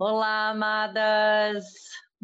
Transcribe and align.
Olá, 0.00 0.50
amadas! 0.50 1.64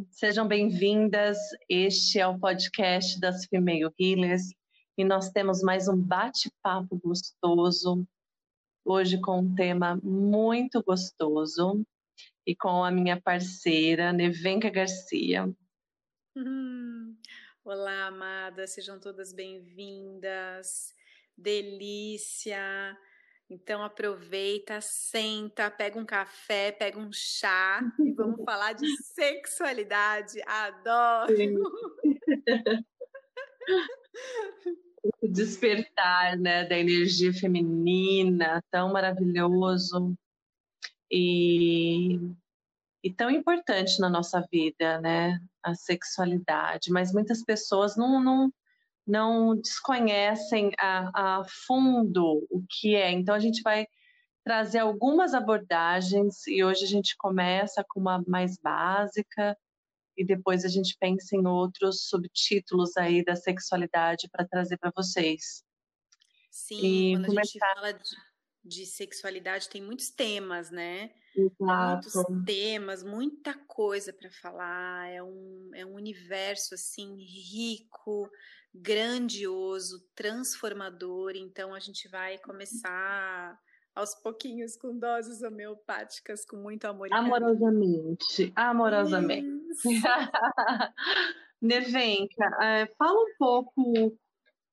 Sejam 0.08 0.46
bem-vindas. 0.46 1.36
Este 1.68 2.20
é 2.20 2.26
o 2.26 2.38
podcast 2.38 3.18
das 3.18 3.47
Female 3.47 3.90
Healers 3.99 4.42
e 4.97 5.04
nós 5.04 5.31
temos 5.31 5.60
mais 5.60 5.88
um 5.88 6.00
bate-papo 6.00 6.97
gostoso, 7.02 8.06
hoje 8.84 9.20
com 9.20 9.40
um 9.40 9.54
tema 9.56 9.98
muito 10.04 10.84
gostoso 10.84 11.84
e 12.46 12.54
com 12.54 12.84
a 12.84 12.92
minha 12.92 13.20
parceira, 13.20 14.12
Nevenka 14.12 14.70
Garcia. 14.70 15.52
Hum. 16.36 17.16
Olá, 17.64 18.06
amadas, 18.06 18.70
sejam 18.70 19.00
todas 19.00 19.32
bem-vindas. 19.32 20.95
Delícia! 21.36 22.96
Então 23.48 23.82
aproveita, 23.82 24.80
senta, 24.80 25.70
pega 25.70 25.98
um 25.98 26.04
café, 26.04 26.72
pega 26.72 26.98
um 26.98 27.11
chá 27.12 27.80
e 27.98 28.12
vamos 28.12 28.43
falar 28.44 28.72
de 28.72 28.86
sexualidade. 29.03 30.40
Adoro! 30.46 31.62
O 35.23 35.29
despertar, 35.29 36.39
né, 36.39 36.65
da 36.65 36.79
energia 36.79 37.34
feminina, 37.34 38.62
tão 38.70 38.91
maravilhoso 38.93 40.17
e, 41.11 42.19
e 43.03 43.12
tão 43.12 43.31
importante 43.31 44.01
na 44.01 44.09
nossa 44.09 44.41
vida, 44.51 45.01
né, 45.03 45.39
a 45.62 45.75
sexualidade. 45.75 46.91
Mas 46.91 47.12
muitas 47.12 47.45
pessoas 47.45 47.95
não, 47.95 48.23
não 48.23 48.51
não 49.07 49.57
desconhecem 49.57 50.71
a, 50.79 51.39
a 51.41 51.45
fundo 51.67 52.47
o 52.51 52.65
que 52.69 52.95
é. 52.95 53.11
Então, 53.11 53.35
a 53.35 53.39
gente 53.39 53.62
vai 53.62 53.87
trazer 54.45 54.79
algumas 54.79 55.33
abordagens 55.35 56.47
e 56.47 56.62
hoje 56.62 56.85
a 56.85 56.89
gente 56.89 57.17
começa 57.17 57.85
com 57.89 58.01
uma 58.01 58.23
mais 58.27 58.59
básica 58.59 59.56
e 60.17 60.25
depois 60.25 60.65
a 60.65 60.69
gente 60.69 60.97
pensa 61.01 61.34
em 61.34 61.47
outros 61.47 62.09
subtítulos 62.09 62.97
aí 62.97 63.25
da 63.25 63.34
sexualidade 63.34 64.28
para 64.31 64.47
trazer 64.47 64.77
para 64.77 64.93
vocês. 64.95 65.65
Sim, 66.50 66.77
e 66.77 67.17
quando 67.17 67.27
começar... 67.27 67.41
a 67.41 67.45
gente 67.45 67.59
fala 67.59 67.93
de, 67.93 68.17
de 68.65 68.87
sexualidade 68.87 69.69
tem 69.69 69.83
muitos 69.83 70.11
temas, 70.11 70.71
né? 70.71 71.11
Exato. 71.34 72.19
Muitos 72.19 72.45
temas, 72.45 73.03
muita 73.03 73.55
coisa 73.67 74.12
para 74.12 74.31
falar. 74.31 75.09
É 75.11 75.23
um, 75.23 75.71
é 75.75 75.84
um 75.84 75.95
universo 75.95 76.75
assim 76.75 77.17
rico, 77.17 78.31
grandioso, 78.75 80.05
transformador. 80.14 81.33
Então 81.36 81.72
a 81.75 81.78
gente 81.78 82.08
vai 82.08 82.39
começar 82.39 83.58
aos 83.94 84.14
pouquinhos 84.14 84.77
com 84.77 84.98
doses 84.98 85.42
homeopáticas, 85.42 86.44
com 86.44 86.56
muito 86.56 86.84
amor. 86.86 87.08
Amorosamente, 87.12 88.53
amorosamente. 88.56 89.47
Nevenka, 91.62 92.44
é, 92.61 92.86
fala 92.98 93.19
um 93.19 93.34
pouco 93.39 94.19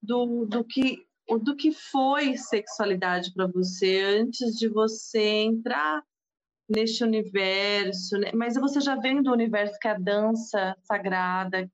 do, 0.01 0.45
do 0.45 0.63
que 0.63 1.05
do 1.43 1.55
que 1.55 1.71
foi 1.71 2.35
sexualidade 2.35 3.31
para 3.33 3.47
você 3.47 4.01
antes 4.19 4.57
de 4.57 4.67
você 4.67 5.21
entrar 5.21 6.03
neste 6.69 7.03
universo, 7.05 8.17
né? 8.17 8.31
mas 8.33 8.55
você 8.55 8.81
já 8.81 8.95
vem 8.95 9.21
do 9.21 9.31
universo 9.31 9.77
que 9.79 9.87
é 9.87 9.91
a 9.91 9.99
dança 9.99 10.75
sagrada, 10.83 11.69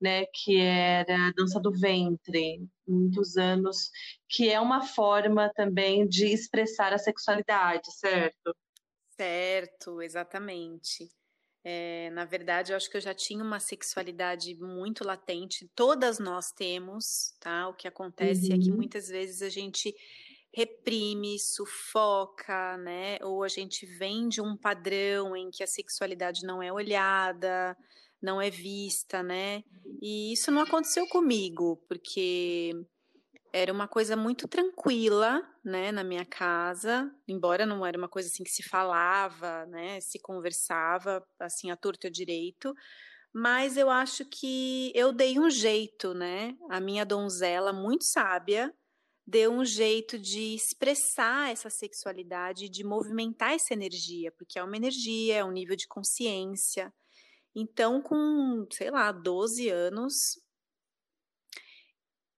né, 0.00 0.24
que 0.26 0.60
era 0.60 1.28
a 1.28 1.32
dança 1.32 1.60
do 1.60 1.72
ventre, 1.72 2.66
muitos 2.86 3.36
anos, 3.36 3.90
que 4.28 4.48
é 4.48 4.60
uma 4.60 4.82
forma 4.82 5.50
também 5.54 6.06
de 6.06 6.26
expressar 6.26 6.92
a 6.92 6.98
sexualidade, 6.98 7.90
certo? 7.92 8.54
Certo, 9.16 10.00
exatamente. 10.00 11.08
É, 11.64 12.08
na 12.10 12.24
verdade, 12.24 12.72
eu 12.72 12.76
acho 12.76 12.88
que 12.88 12.96
eu 12.96 13.00
já 13.00 13.12
tinha 13.12 13.42
uma 13.42 13.60
sexualidade 13.60 14.54
muito 14.54 15.04
latente. 15.04 15.68
Todas 15.74 16.18
nós 16.18 16.52
temos, 16.52 17.34
tá? 17.40 17.68
O 17.68 17.74
que 17.74 17.88
acontece 17.88 18.48
uhum. 18.48 18.56
é 18.56 18.58
que 18.58 18.70
uhum. 18.70 18.76
muitas 18.76 19.08
vezes 19.08 19.42
a 19.42 19.48
gente 19.48 19.94
reprime, 20.54 21.38
sufoca, 21.38 22.76
né? 22.78 23.18
Ou 23.22 23.42
a 23.42 23.48
gente 23.48 23.84
vem 23.84 24.28
de 24.28 24.40
um 24.40 24.56
padrão 24.56 25.36
em 25.36 25.50
que 25.50 25.62
a 25.62 25.66
sexualidade 25.66 26.46
não 26.46 26.62
é 26.62 26.72
olhada, 26.72 27.76
não 28.20 28.40
é 28.40 28.50
vista, 28.50 29.22
né? 29.22 29.62
E 30.02 30.32
isso 30.32 30.50
não 30.50 30.62
aconteceu 30.62 31.06
comigo, 31.08 31.76
porque 31.88 32.72
era 33.52 33.72
uma 33.72 33.88
coisa 33.88 34.16
muito 34.16 34.46
tranquila, 34.46 35.42
né, 35.64 35.90
na 35.90 36.04
minha 36.04 36.24
casa, 36.24 37.10
embora 37.26 37.64
não 37.64 37.84
era 37.84 37.96
uma 37.96 38.08
coisa 38.08 38.28
assim 38.28 38.44
que 38.44 38.50
se 38.50 38.62
falava, 38.62 39.64
né, 39.66 40.00
se 40.00 40.18
conversava 40.20 41.26
assim 41.40 41.70
a 41.70 41.76
torto 41.76 42.06
e 42.06 42.10
direito, 42.10 42.74
mas 43.32 43.76
eu 43.76 43.90
acho 43.90 44.24
que 44.24 44.92
eu 44.94 45.12
dei 45.12 45.38
um 45.38 45.50
jeito, 45.50 46.14
né? 46.14 46.56
A 46.70 46.80
minha 46.80 47.04
donzela 47.04 47.72
muito 47.72 48.04
sábia 48.04 48.74
deu 49.26 49.52
um 49.52 49.64
jeito 49.64 50.18
de 50.18 50.54
expressar 50.54 51.52
essa 51.52 51.68
sexualidade, 51.68 52.68
de 52.70 52.82
movimentar 52.82 53.52
essa 53.52 53.74
energia, 53.74 54.32
porque 54.32 54.58
é 54.58 54.64
uma 54.64 54.76
energia, 54.76 55.36
é 55.36 55.44
um 55.44 55.52
nível 55.52 55.76
de 55.76 55.86
consciência. 55.86 56.92
Então, 57.60 58.00
com, 58.00 58.64
sei 58.70 58.88
lá, 58.88 59.10
12 59.10 59.68
anos, 59.68 60.40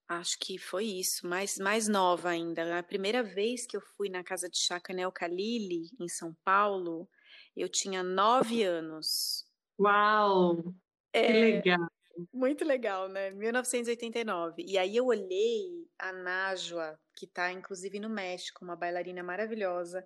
acho 0.08 0.38
que 0.40 0.56
foi 0.56 0.86
isso, 0.86 1.26
mais, 1.26 1.58
mais 1.58 1.86
nova 1.86 2.30
ainda. 2.30 2.78
A 2.78 2.82
primeira 2.82 3.22
vez 3.22 3.66
que 3.66 3.76
eu 3.76 3.82
fui 3.82 4.08
na 4.08 4.24
casa 4.24 4.48
de 4.48 4.56
Chacanel 4.56 5.12
Kalili, 5.12 5.90
em 6.00 6.08
São 6.08 6.34
Paulo, 6.42 7.06
eu 7.54 7.68
tinha 7.68 8.02
nove 8.02 8.62
anos. 8.62 9.44
Uau! 9.78 10.74
É, 11.12 11.26
que 11.26 11.32
legal! 11.32 11.86
Muito 12.32 12.64
legal, 12.64 13.06
né? 13.06 13.30
1989. 13.30 14.64
E 14.66 14.78
aí 14.78 14.96
eu 14.96 15.04
olhei 15.04 15.86
a 15.98 16.14
Najwa, 16.14 16.98
que 17.14 17.26
está 17.26 17.52
inclusive 17.52 18.00
no 18.00 18.08
México, 18.08 18.64
uma 18.64 18.74
bailarina 18.74 19.22
maravilhosa. 19.22 20.02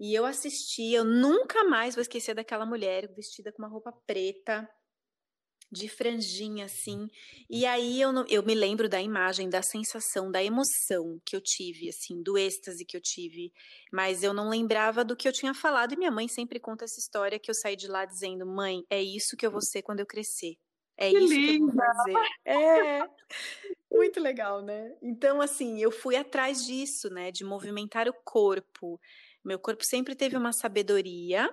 E 0.00 0.14
eu 0.14 0.24
assisti, 0.24 0.92
eu 0.92 1.04
nunca 1.04 1.64
mais 1.64 1.94
vou 1.94 2.02
esquecer 2.02 2.34
daquela 2.34 2.66
mulher 2.66 3.12
vestida 3.14 3.52
com 3.52 3.62
uma 3.62 3.68
roupa 3.68 3.92
preta, 4.06 4.68
de 5.74 5.88
franjinha 5.88 6.66
assim. 6.66 7.08
E 7.50 7.66
aí 7.66 8.00
eu, 8.00 8.12
eu 8.28 8.42
me 8.42 8.54
lembro 8.54 8.88
da 8.88 9.02
imagem, 9.02 9.50
da 9.50 9.62
sensação, 9.62 10.30
da 10.30 10.42
emoção 10.42 11.20
que 11.26 11.36
eu 11.36 11.40
tive, 11.40 11.88
assim, 11.88 12.22
do 12.22 12.38
êxtase 12.38 12.84
que 12.84 12.96
eu 12.96 13.00
tive. 13.00 13.52
Mas 13.92 14.22
eu 14.22 14.32
não 14.32 14.48
lembrava 14.48 15.04
do 15.04 15.16
que 15.16 15.28
eu 15.28 15.32
tinha 15.32 15.52
falado. 15.52 15.92
E 15.92 15.96
minha 15.96 16.10
mãe 16.10 16.28
sempre 16.28 16.60
conta 16.60 16.84
essa 16.84 16.98
história 16.98 17.38
que 17.38 17.50
eu 17.50 17.54
saí 17.54 17.76
de 17.76 17.88
lá 17.88 18.04
dizendo: 18.04 18.46
mãe, 18.46 18.84
é 18.88 19.02
isso 19.02 19.36
que 19.36 19.44
eu 19.44 19.50
vou 19.50 19.62
ser 19.62 19.82
quando 19.82 20.00
eu 20.00 20.06
crescer. 20.06 20.54
É 20.96 21.10
que 21.10 21.18
isso 21.18 21.34
linda. 21.34 21.50
que 21.50 21.56
eu 21.56 21.66
vou 21.66 21.74
fazer. 21.74 22.14
É 22.44 23.08
muito 23.90 24.20
legal, 24.20 24.62
né? 24.62 24.96
Então, 25.02 25.40
assim, 25.40 25.82
eu 25.82 25.90
fui 25.90 26.14
atrás 26.14 26.64
disso, 26.64 27.10
né? 27.10 27.32
De 27.32 27.44
movimentar 27.44 28.08
o 28.08 28.14
corpo. 28.24 29.00
Meu 29.44 29.58
corpo 29.58 29.84
sempre 29.84 30.14
teve 30.14 30.36
uma 30.36 30.52
sabedoria. 30.52 31.48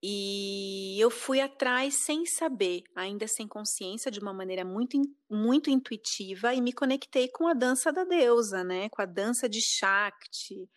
E 0.00 0.96
eu 1.00 1.10
fui 1.10 1.40
atrás 1.40 2.04
sem 2.04 2.24
saber, 2.24 2.84
ainda 2.94 3.26
sem 3.26 3.48
consciência, 3.48 4.12
de 4.12 4.20
uma 4.20 4.32
maneira 4.32 4.64
muito, 4.64 4.96
muito 5.28 5.70
intuitiva, 5.70 6.54
e 6.54 6.60
me 6.60 6.72
conectei 6.72 7.28
com 7.28 7.48
a 7.48 7.52
dança 7.54 7.92
da 7.92 8.04
deusa, 8.04 8.62
né? 8.62 8.88
Com 8.90 9.02
a 9.02 9.06
dança 9.06 9.48
de 9.48 9.60
Shakti 9.60 10.68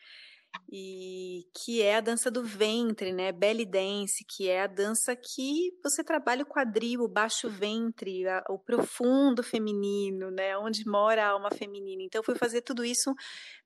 e 0.72 1.46
que 1.54 1.82
é 1.82 1.98
a 1.98 2.02
dança 2.02 2.32
do 2.32 2.44
ventre, 2.44 3.12
né? 3.12 3.32
Belly 3.32 3.66
dance, 3.66 4.24
que 4.26 4.48
é 4.50 4.64
a 4.64 4.68
dança 4.68 5.16
que 5.16 5.72
você 5.84 6.04
trabalha 6.04 6.44
o 6.44 6.46
quadril, 6.46 7.02
o 7.02 7.10
baixo 7.10 7.50
ventre, 7.50 8.26
a, 8.28 8.44
o 8.50 8.58
profundo 8.58 9.44
feminino, 9.44 10.32
né? 10.32 10.58
Onde 10.58 10.86
mora 10.88 11.26
a 11.26 11.30
alma 11.32 11.52
feminina. 11.52 12.04
Então, 12.04 12.20
eu 12.20 12.24
fui 12.24 12.36
fazer 12.36 12.62
tudo 12.62 12.86
isso 12.86 13.14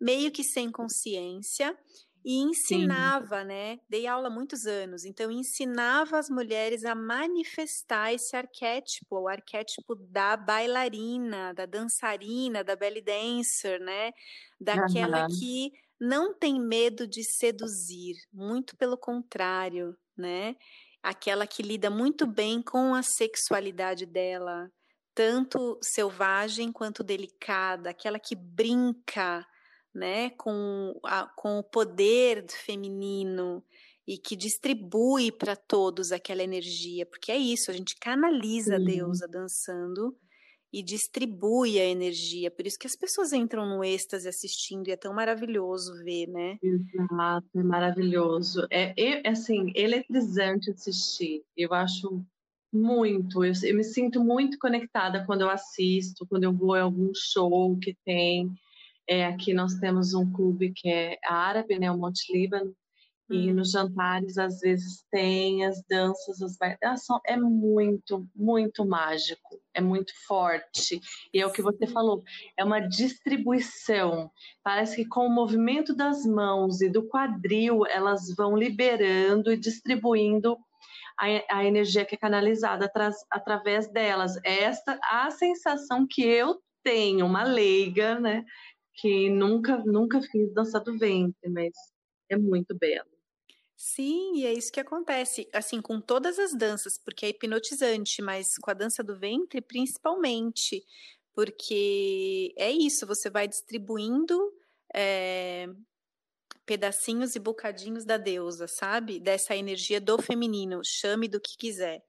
meio 0.01 0.31
que 0.31 0.43
sem 0.43 0.71
consciência 0.71 1.77
e 2.25 2.39
ensinava, 2.39 3.41
Sim. 3.41 3.47
né? 3.47 3.79
Dei 3.87 4.07
aula 4.07 4.29
há 4.29 4.31
muitos 4.31 4.65
anos, 4.65 5.05
então 5.05 5.29
ensinava 5.29 6.17
as 6.17 6.27
mulheres 6.27 6.83
a 6.83 6.95
manifestar 6.95 8.11
esse 8.11 8.35
arquétipo, 8.35 9.19
o 9.19 9.27
arquétipo 9.27 9.93
da 9.95 10.35
bailarina, 10.35 11.53
da 11.53 11.67
dançarina, 11.67 12.63
da 12.63 12.75
belly 12.75 13.01
dancer, 13.01 13.79
né? 13.79 14.11
Daquela 14.59 15.27
uhum. 15.27 15.39
que 15.39 15.71
não 15.99 16.33
tem 16.33 16.59
medo 16.59 17.07
de 17.07 17.23
seduzir, 17.23 18.15
muito 18.31 18.75
pelo 18.75 18.97
contrário, 18.97 19.95
né? 20.17 20.55
Aquela 21.01 21.45
que 21.45 21.61
lida 21.61 21.89
muito 21.89 22.25
bem 22.25 22.61
com 22.61 22.93
a 22.93 23.03
sexualidade 23.03 24.05
dela, 24.05 24.71
tanto 25.13 25.79
selvagem 25.81 26.71
quanto 26.71 27.03
delicada, 27.03 27.89
aquela 27.89 28.19
que 28.19 28.35
brinca, 28.35 29.45
né, 29.93 30.31
com, 30.31 30.99
a, 31.03 31.25
com 31.37 31.59
o 31.59 31.63
poder 31.63 32.45
feminino 32.51 33.63
e 34.05 34.17
que 34.17 34.35
distribui 34.35 35.31
para 35.31 35.55
todos 35.55 36.11
aquela 36.11 36.43
energia, 36.43 37.05
porque 37.05 37.31
é 37.31 37.37
isso, 37.37 37.71
a 37.71 37.73
gente 37.73 37.95
canaliza 37.95 38.75
a 38.75 38.79
deusa 38.79 39.27
dançando 39.27 40.15
e 40.75 40.83
distribui 40.83 41.79
a 41.79 41.85
energia. 41.85 42.51
Por 42.51 42.67
isso 42.67 42.77
que 42.77 42.85
as 42.85 42.97
pessoas 42.97 43.31
entram 43.31 43.65
no 43.65 43.81
êxtase 43.81 44.27
assistindo 44.27 44.89
e 44.89 44.91
é 44.91 44.97
tão 44.97 45.13
maravilhoso 45.13 45.93
ver, 46.03 46.27
né? 46.27 46.57
Exato, 46.61 47.47
é 47.55 47.63
maravilhoso. 47.63 48.67
É, 48.69 48.93
é 49.01 49.29
assim, 49.29 49.71
eletrizante 49.73 50.69
assistir. 50.69 51.43
Eu 51.55 51.73
acho 51.73 52.21
muito. 52.73 53.45
Eu, 53.45 53.53
eu, 53.63 53.73
me 53.77 53.85
sinto 53.85 54.21
muito 54.21 54.59
conectada 54.59 55.25
quando 55.25 55.43
eu 55.43 55.49
assisto, 55.49 56.27
quando 56.27 56.43
eu 56.43 56.51
vou 56.51 56.73
a 56.73 56.81
algum 56.81 57.09
show 57.15 57.77
que 57.77 57.95
tem. 58.03 58.53
É, 59.07 59.25
aqui 59.27 59.53
nós 59.53 59.75
temos 59.75 60.13
um 60.13 60.29
clube 60.29 60.73
que 60.75 60.89
é 60.89 61.17
árabe, 61.23 61.79
né, 61.79 61.89
o 61.89 61.97
Monte 61.97 62.33
Líbano, 62.33 62.75
e 63.29 63.51
hum. 63.51 63.55
nos 63.55 63.71
jantares, 63.71 64.37
às 64.37 64.59
vezes, 64.59 65.03
tem 65.09 65.65
as 65.65 65.81
danças, 65.89 66.41
as 66.41 66.57
bailações. 66.57 67.21
É 67.25 67.35
muito, 67.35 68.27
muito 68.35 68.85
mágico, 68.85 69.59
é 69.73 69.81
muito 69.81 70.13
forte. 70.27 71.01
E 71.33 71.41
é 71.41 71.45
o 71.45 71.51
que 71.51 71.61
você 71.61 71.87
falou, 71.87 72.23
é 72.57 72.63
uma 72.63 72.79
distribuição. 72.79 74.31
Parece 74.63 74.97
que 74.97 75.09
com 75.09 75.25
o 75.25 75.33
movimento 75.33 75.95
das 75.95 76.25
mãos 76.25 76.81
e 76.81 76.89
do 76.89 77.07
quadril, 77.07 77.85
elas 77.87 78.33
vão 78.35 78.55
liberando 78.55 79.51
e 79.51 79.57
distribuindo 79.57 80.57
a, 81.17 81.59
a 81.59 81.65
energia 81.65 82.05
que 82.05 82.15
é 82.15 82.17
canalizada 82.17 82.91
através 83.31 83.87
delas. 83.87 84.37
Esta 84.43 84.99
a 85.03 85.31
sensação 85.31 86.05
que 86.07 86.23
eu 86.23 86.61
tenho, 86.83 87.25
uma 87.25 87.43
leiga, 87.43 88.19
né? 88.19 88.45
Que 88.93 89.29
nunca, 89.29 89.77
nunca 89.83 90.21
fiz 90.21 90.53
dança 90.53 90.79
do 90.79 90.97
ventre, 90.97 91.49
mas 91.49 91.73
é 92.29 92.37
muito 92.37 92.77
belo. 92.77 93.14
Sim, 93.79 94.37
e 94.37 94.45
é 94.45 94.53
isso 94.53 94.71
que 94.71 94.79
acontece, 94.79 95.49
assim, 95.53 95.81
com 95.81 95.99
todas 95.99 96.39
as 96.39 96.53
danças, 96.55 96.97
porque 96.97 97.25
é 97.25 97.29
hipnotizante, 97.29 98.21
mas 98.21 98.57
com 98.57 98.71
a 98.71 98.73
dança 98.73 99.03
do 99.03 99.17
ventre, 99.19 99.61
principalmente, 99.61 100.81
porque 101.33 102.53
é 102.57 102.71
isso, 102.71 103.05
você 103.05 103.29
vai 103.29 103.47
distribuindo 103.49 104.39
é, 104.95 105.67
pedacinhos 106.65 107.35
e 107.35 107.39
bocadinhos 107.39 108.05
da 108.05 108.17
deusa, 108.17 108.67
sabe? 108.67 109.19
Dessa 109.19 109.55
energia 109.55 110.01
do 110.01 110.19
feminino, 110.19 110.81
chame 110.85 111.27
do 111.27 111.41
que 111.41 111.57
quiser. 111.57 112.03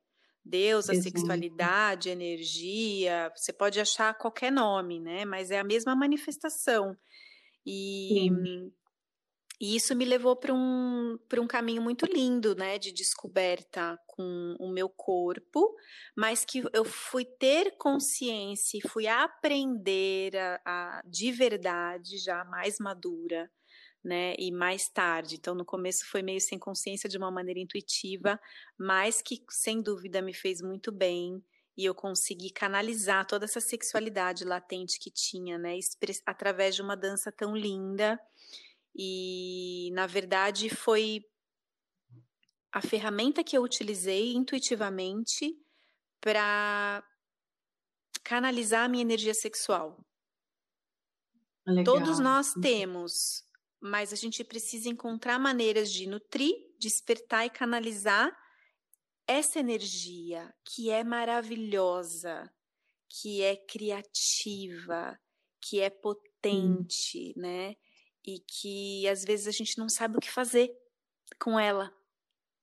Deus, 0.45 0.91
a 0.91 0.95
sexualidade, 0.95 2.11
energia, 2.11 3.33
você 3.37 3.53
pode 3.53 3.81
achar 3.81 4.15
qualquer 4.19 4.53
nome, 4.53 5.01
né? 5.01 5.25
Mas 5.25 5.51
é 5.51 5.59
a 5.61 5.65
mesma 5.65 5.97
manifestação. 5.97 6.97
E 7.67 8.31
Sim. 8.31 8.49
E 9.59 9.75
isso 9.75 9.95
me 9.95 10.05
levou 10.05 10.37
para 10.37 10.53
um, 10.53 11.19
um 11.39 11.47
caminho 11.47 11.81
muito 11.81 12.05
lindo, 12.05 12.55
né, 12.55 12.79
de 12.79 12.93
descoberta 12.93 13.99
com 14.07 14.55
o 14.61 14.69
meu 14.69 14.89
corpo, 14.89 15.75
mas 16.15 16.45
que 16.45 16.63
eu 16.75 16.85
fui 16.85 17.25
ter 17.25 17.75
consciência 17.79 18.79
e 18.79 18.89
fui 18.89 19.07
aprender 19.07 20.37
a, 20.37 20.61
a, 20.65 21.03
de 21.07 21.33
verdade, 21.33 22.19
já 22.19 22.45
mais 22.45 22.79
madura, 22.79 23.51
né, 24.05 24.35
e 24.39 24.53
mais 24.53 24.91
tarde. 24.91 25.37
Então, 25.37 25.55
no 25.55 25.65
começo 25.65 26.07
foi 26.11 26.23
meio 26.23 26.41
sem 26.41 26.59
consciência, 26.59 27.09
de 27.09 27.17
uma 27.17 27.31
maneira 27.31 27.59
intuitiva, 27.59 28.39
mas 28.79 29.23
que 29.23 29.43
sem 29.49 29.81
dúvida 29.81 30.21
me 30.21 30.35
fez 30.35 30.61
muito 30.61 30.93
bem 30.93 31.43
e 31.77 31.85
eu 31.85 31.95
consegui 31.95 32.51
canalizar 32.51 33.27
toda 33.27 33.45
essa 33.45 33.61
sexualidade 33.61 34.45
latente 34.45 34.99
que 34.99 35.11
tinha, 35.11 35.59
né, 35.59 35.79
através 36.27 36.75
de 36.75 36.83
uma 36.83 36.97
dança 36.97 37.33
tão 37.33 37.57
linda 37.57 38.21
e, 38.97 39.91
na 39.93 40.07
verdade, 40.07 40.71
foi 40.71 41.21
a 42.73 42.81
ferramenta 42.81 43.45
que 43.45 43.57
eu 43.57 43.63
utilizei 43.63 44.33
intuitivamente 44.35 45.55
para 46.21 47.05
canalizar 48.25 48.85
a 48.85 48.89
minha 48.89 49.03
energia 49.03 49.35
sexual. 49.35 50.03
Legal. 51.67 51.85
Todos 51.85 52.19
nós 52.19 52.55
temos, 52.55 53.45
mas 53.81 54.13
a 54.13 54.17
gente 54.17 54.43
precisa 54.43 54.89
encontrar 54.89 55.39
maneiras 55.39 55.93
de 55.93 56.07
nutrir, 56.07 56.55
despertar 56.79 57.45
e 57.45 57.51
canalizar 57.51 58.35
essa 59.27 59.59
energia 59.59 60.55
que 60.65 60.91
é 60.91 61.05
maravilhosa, 61.05 62.51
que 63.09 63.43
é 63.43 63.57
criativa, 63.57 65.19
que 65.61 65.81
é 65.81 65.91
potente, 65.91 67.35
hum. 67.37 67.41
né? 67.43 67.77
E 68.27 68.41
que 68.41 69.09
às 69.09 69.25
vezes 69.25 69.47
a 69.47 69.53
gente 69.53 69.79
não 69.79 69.89
sabe 69.89 70.17
o 70.17 70.21
que 70.21 70.31
fazer 70.31 70.71
com 71.41 71.59
ela. 71.59 71.93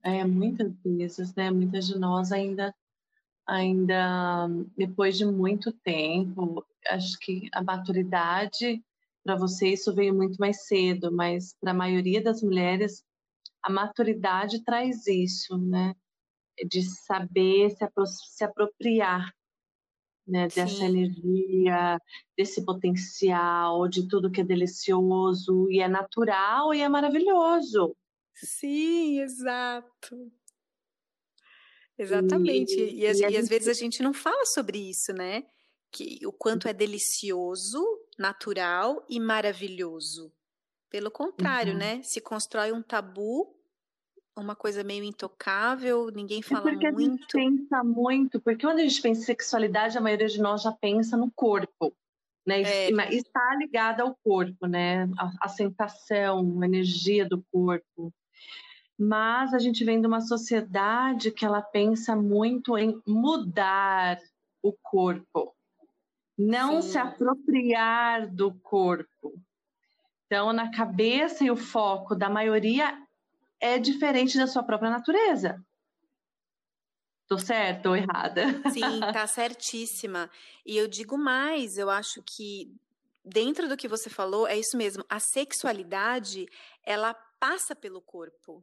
É, 0.03 0.23
muitas 0.25 0.73
vezes, 0.83 1.33
né? 1.35 1.49
Muitas 1.49 1.87
de 1.87 1.97
nós 1.97 2.31
ainda, 2.31 2.75
ainda 3.47 4.47
depois 4.77 5.17
de 5.17 5.25
muito 5.25 5.71
tempo, 5.71 6.65
acho 6.87 7.17
que 7.19 7.49
a 7.53 7.63
maturidade 7.63 8.83
para 9.23 9.37
você 9.37 9.69
isso 9.69 9.95
veio 9.95 10.13
muito 10.13 10.37
mais 10.37 10.65
cedo, 10.65 11.09
mas 11.11 11.55
para 11.59 11.71
a 11.71 11.75
maioria 11.75 12.21
das 12.21 12.41
mulheres 12.41 13.05
a 13.61 13.71
maturidade 13.71 14.61
traz 14.63 15.07
isso, 15.07 15.57
né? 15.57 15.95
De 16.69 16.83
saber 16.83 17.69
se, 17.71 17.83
apro 17.83 18.05
se 18.05 18.43
apropriar 18.43 19.33
né, 20.27 20.47
dessa 20.47 20.85
energia, 20.85 21.99
desse 22.37 22.63
potencial, 22.63 23.87
de 23.87 24.07
tudo 24.07 24.31
que 24.31 24.41
é 24.41 24.43
delicioso 24.43 25.69
e 25.69 25.81
é 25.81 25.87
natural 25.87 26.73
e 26.73 26.81
é 26.81 26.89
maravilhoso. 26.89 27.95
Sim, 28.33 29.19
exato. 29.19 30.31
Exatamente. 31.97 32.73
E, 32.73 33.01
e, 33.01 33.05
e, 33.05 33.31
e 33.31 33.37
às 33.37 33.47
vezes 33.47 33.67
a 33.67 33.73
gente 33.73 34.01
não 34.01 34.13
fala 34.13 34.45
sobre 34.45 34.77
isso, 34.89 35.13
né? 35.13 35.43
Que 35.91 36.19
o 36.25 36.31
quanto 36.31 36.67
é 36.67 36.73
delicioso, 36.73 37.83
natural 38.17 39.05
e 39.09 39.19
maravilhoso. 39.19 40.33
Pelo 40.89 41.11
contrário, 41.11 41.73
uhum. 41.73 41.79
né? 41.79 42.01
Se 42.03 42.19
constrói 42.19 42.71
um 42.71 42.81
tabu 42.81 43.55
uma 44.35 44.55
coisa 44.55 44.83
meio 44.83 45.03
intocável, 45.03 46.09
ninguém 46.13 46.39
é 46.39 46.43
fala 46.43 46.69
é 46.69 46.73
porque 46.73 46.91
muito. 46.91 47.01
A 47.01 47.11
gente 47.11 47.27
pensa 47.31 47.83
muito, 47.83 48.41
porque 48.41 48.65
quando 48.65 48.79
a 48.79 48.83
gente 48.83 49.01
pensa 49.01 49.21
em 49.21 49.25
sexualidade, 49.25 49.97
a 49.97 50.01
maioria 50.01 50.27
de 50.27 50.41
nós 50.41 50.63
já 50.63 50.71
pensa 50.71 51.15
no 51.15 51.31
corpo, 51.31 51.95
né? 52.45 52.61
É. 52.61 52.89
Está 53.13 53.55
ligada 53.55 54.03
ao 54.03 54.15
corpo, 54.23 54.65
né? 54.65 55.03
A, 55.17 55.31
a 55.41 55.47
sensação, 55.47 56.61
a 56.61 56.65
energia 56.65 57.27
do 57.27 57.43
corpo. 57.51 58.13
Mas 58.97 59.53
a 59.53 59.59
gente 59.59 59.83
vem 59.83 59.99
de 59.99 60.07
uma 60.07 60.21
sociedade 60.21 61.31
que 61.31 61.45
ela 61.45 61.61
pensa 61.61 62.15
muito 62.15 62.77
em 62.77 63.01
mudar 63.07 64.19
o 64.61 64.73
corpo, 64.81 65.53
não 66.37 66.81
Sim. 66.81 66.91
se 66.91 66.97
apropriar 66.97 68.27
do 68.27 68.53
corpo. 68.53 69.33
Então, 70.25 70.53
na 70.53 70.71
cabeça 70.71 71.43
e 71.43 71.51
o 71.51 71.55
foco 71.55 72.15
da 72.15 72.29
maioria 72.29 72.97
é 73.63 73.79
diferente 73.79 74.37
da 74.37 74.45
sua 74.45 74.61
própria 74.61 74.91
natureza. 74.91 75.65
Tô 77.25 77.39
certa 77.39 77.87
ou 77.87 77.95
errada? 77.95 78.43
Sim, 78.69 78.99
tá 79.13 79.25
certíssima. 79.25 80.29
E 80.65 80.75
eu 80.75 80.85
digo 80.85 81.17
mais, 81.17 81.77
eu 81.77 81.89
acho 81.89 82.21
que 82.23 82.75
dentro 83.23 83.69
do 83.69 83.77
que 83.77 83.87
você 83.87 84.09
falou, 84.09 84.45
é 84.45 84.59
isso 84.59 84.75
mesmo. 84.75 85.05
A 85.07 85.17
sexualidade, 85.17 86.45
ela 86.83 87.13
passa 87.13 87.73
pelo 87.73 88.01
corpo, 88.01 88.61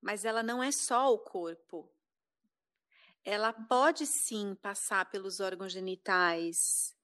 mas 0.00 0.24
ela 0.24 0.42
não 0.42 0.62
é 0.62 0.72
só 0.72 1.12
o 1.12 1.18
corpo. 1.18 1.86
Ela 3.22 3.52
pode 3.52 4.06
sim 4.06 4.54
passar 4.62 5.10
pelos 5.10 5.40
órgãos 5.40 5.74
genitais, 5.74 6.96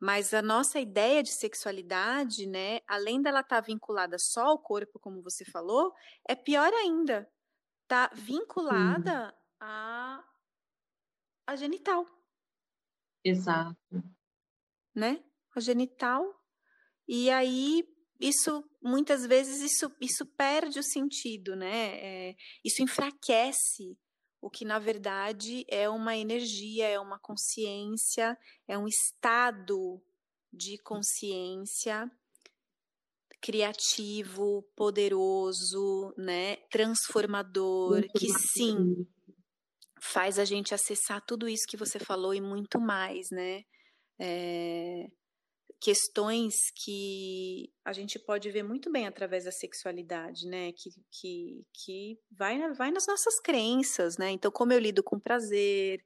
mas 0.00 0.34
a 0.34 0.42
nossa 0.42 0.78
ideia 0.78 1.22
de 1.22 1.30
sexualidade, 1.30 2.46
né, 2.46 2.80
além 2.86 3.22
dela 3.22 3.40
estar 3.40 3.62
tá 3.62 3.66
vinculada 3.66 4.18
só 4.18 4.46
ao 4.46 4.58
corpo, 4.58 4.98
como 4.98 5.22
você 5.22 5.44
falou, 5.44 5.92
é 6.28 6.34
pior 6.34 6.72
ainda. 6.72 7.30
Tá 7.88 8.10
vinculada 8.14 9.34
a, 9.60 10.22
a 11.46 11.56
genital. 11.56 12.04
Exato. 13.24 13.76
Né? 14.94 15.24
A 15.54 15.60
genital. 15.60 16.24
E 17.08 17.30
aí 17.30 17.84
isso 18.20 18.64
muitas 18.82 19.26
vezes 19.26 19.60
isso, 19.60 19.94
isso 20.00 20.26
perde 20.26 20.78
o 20.78 20.82
sentido, 20.82 21.54
né? 21.54 21.98
É, 21.98 22.36
isso 22.64 22.82
enfraquece 22.82 23.96
o 24.46 24.50
que 24.50 24.64
na 24.64 24.78
verdade 24.78 25.64
é 25.68 25.88
uma 25.88 26.16
energia, 26.16 26.86
é 26.86 27.00
uma 27.00 27.18
consciência, 27.18 28.38
é 28.68 28.78
um 28.78 28.86
estado 28.86 30.00
de 30.52 30.78
consciência 30.78 32.08
criativo, 33.40 34.62
poderoso, 34.76 36.14
né, 36.16 36.58
transformador, 36.70 38.02
que 38.16 38.28
sim 38.28 39.04
faz 40.00 40.38
a 40.38 40.44
gente 40.44 40.72
acessar 40.72 41.20
tudo 41.26 41.48
isso 41.48 41.66
que 41.68 41.76
você 41.76 41.98
falou 41.98 42.32
e 42.32 42.40
muito 42.40 42.80
mais, 42.80 43.28
né? 43.32 43.64
É, 44.16 45.08
questões 45.80 46.70
que 46.74 47.70
a 47.84 47.92
gente 47.92 48.18
pode 48.18 48.50
ver 48.50 48.62
muito 48.62 48.90
bem 48.90 49.06
através 49.06 49.44
da 49.44 49.52
sexualidade, 49.52 50.46
né? 50.46 50.72
Que, 50.72 50.90
que, 51.10 51.66
que 51.72 52.18
vai, 52.30 52.72
vai 52.74 52.90
nas 52.90 53.06
nossas 53.06 53.40
crenças, 53.40 54.16
né? 54.18 54.30
Então, 54.30 54.50
como 54.50 54.72
eu 54.72 54.78
lido 54.78 55.02
com 55.02 55.20
prazer, 55.20 56.02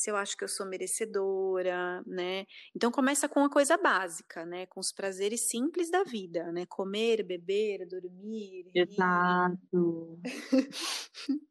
se 0.00 0.10
eu 0.10 0.16
acho 0.16 0.34
que 0.34 0.42
eu 0.42 0.48
sou 0.48 0.64
merecedora, 0.66 2.02
né? 2.06 2.46
Então 2.74 2.90
começa 2.90 3.28
com 3.28 3.40
uma 3.40 3.50
coisa 3.50 3.76
básica, 3.76 4.46
né? 4.46 4.64
Com 4.66 4.80
os 4.80 4.92
prazeres 4.92 5.48
simples 5.48 5.90
da 5.90 6.02
vida, 6.04 6.50
né? 6.52 6.64
Comer, 6.66 7.22
beber, 7.22 7.86
dormir. 7.86 8.70
Exato. 8.74 10.18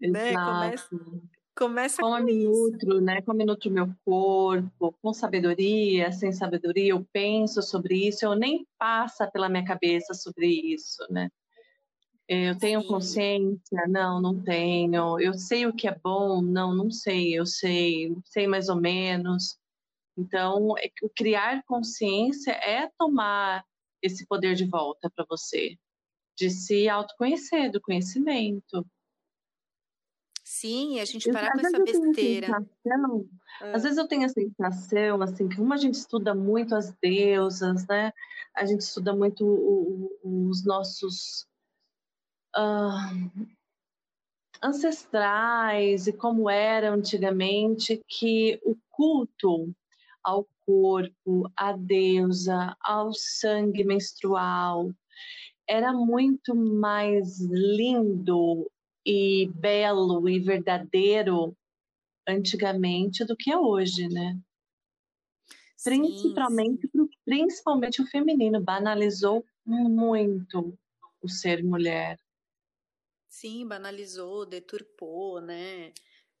né? 0.00 0.32
Começa, 0.32 0.88
começa 1.56 2.00
como 2.00 2.16
com 2.16 2.28
eu 2.28 2.28
isso. 2.28 2.70
nutro, 2.70 3.00
né? 3.00 3.22
Como 3.22 3.40
eu 3.40 3.46
nutro 3.46 3.70
meu 3.70 3.88
corpo, 4.04 4.92
com 5.00 5.12
sabedoria, 5.12 6.12
sem 6.12 6.32
sabedoria, 6.32 6.90
eu 6.90 7.06
penso 7.12 7.62
sobre 7.62 8.08
isso, 8.08 8.24
eu 8.24 8.34
nem 8.34 8.66
passa 8.78 9.26
pela 9.26 9.48
minha 9.48 9.64
cabeça 9.64 10.14
sobre 10.14 10.46
isso, 10.46 11.04
né? 11.10 11.30
Eu 12.26 12.56
tenho 12.58 12.80
Sim. 12.80 12.88
consciência? 12.88 13.86
Não, 13.86 14.20
não 14.20 14.42
tenho. 14.42 15.20
Eu 15.20 15.34
sei 15.34 15.66
o 15.66 15.74
que 15.74 15.86
é 15.86 15.94
bom? 16.02 16.40
Não, 16.40 16.74
não 16.74 16.90
sei. 16.90 17.38
Eu 17.38 17.44
sei, 17.44 18.16
sei 18.24 18.46
mais 18.46 18.68
ou 18.70 18.76
menos. 18.76 19.58
Então, 20.16 20.74
é 20.78 20.90
criar 21.14 21.62
consciência 21.66 22.52
é 22.52 22.88
tomar 22.98 23.64
esse 24.00 24.26
poder 24.26 24.54
de 24.54 24.64
volta 24.64 25.10
para 25.14 25.26
você, 25.28 25.76
de 26.36 26.50
se 26.50 26.88
autoconhecer, 26.88 27.70
do 27.70 27.80
conhecimento. 27.80 28.86
Sim, 30.54 31.00
a 31.00 31.04
gente 31.04 31.32
parar 31.32 31.50
com 31.50 31.66
essa 31.66 31.80
besteira. 31.80 32.46
Sensação, 32.46 33.28
ah. 33.60 33.72
Às 33.72 33.82
vezes 33.82 33.98
eu 33.98 34.06
tenho 34.06 34.24
a 34.24 34.28
sensação, 34.28 35.20
assim, 35.20 35.48
que 35.48 35.56
como 35.56 35.74
a 35.74 35.76
gente 35.76 35.94
estuda 35.94 36.32
muito 36.32 36.76
as 36.76 36.92
deusas, 37.02 37.84
né? 37.88 38.12
A 38.54 38.64
gente 38.64 38.82
estuda 38.82 39.12
muito 39.12 39.44
o, 39.44 40.12
o, 40.22 40.48
os 40.48 40.64
nossos 40.64 41.44
uh, 42.56 43.48
ancestrais 44.62 46.06
e 46.06 46.12
como 46.12 46.48
era 46.48 46.88
antigamente, 46.88 48.00
que 48.06 48.60
o 48.62 48.76
culto 48.92 49.74
ao 50.22 50.46
corpo, 50.64 51.50
à 51.56 51.72
deusa, 51.72 52.76
ao 52.80 53.12
sangue 53.12 53.82
menstrual, 53.82 54.92
era 55.68 55.92
muito 55.92 56.54
mais 56.54 57.40
lindo 57.40 58.70
e 59.04 59.50
belo 59.54 60.28
e 60.28 60.38
verdadeiro 60.40 61.56
antigamente 62.26 63.24
do 63.24 63.36
que 63.36 63.50
é 63.50 63.58
hoje, 63.58 64.08
né? 64.08 64.40
Sim, 65.76 66.00
principalmente, 66.00 66.88
sim. 66.88 67.08
principalmente 67.24 68.00
o 68.00 68.06
feminino 68.06 68.60
banalizou 68.60 69.44
muito 69.66 70.78
o 71.20 71.28
ser 71.28 71.62
mulher. 71.62 72.18
Sim, 73.28 73.66
banalizou, 73.66 74.46
deturpou, 74.46 75.40
né? 75.40 75.92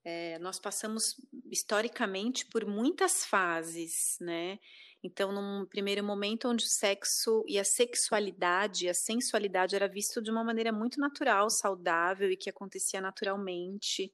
É, 0.04 0.38
nós 0.38 0.58
passamos 0.58 1.16
historicamente 1.50 2.46
por 2.46 2.64
muitas 2.64 3.24
fases, 3.24 4.16
né? 4.20 4.58
Então, 5.04 5.30
num 5.30 5.66
primeiro 5.66 6.02
momento 6.02 6.48
onde 6.48 6.64
o 6.64 6.68
sexo 6.68 7.44
e 7.46 7.58
a 7.58 7.64
sexualidade, 7.64 8.88
a 8.88 8.94
sensualidade 8.94 9.76
era 9.76 9.86
visto 9.86 10.22
de 10.22 10.30
uma 10.30 10.42
maneira 10.42 10.72
muito 10.72 10.98
natural, 10.98 11.50
saudável 11.50 12.30
e 12.30 12.38
que 12.38 12.48
acontecia 12.48 13.02
naturalmente. 13.02 14.10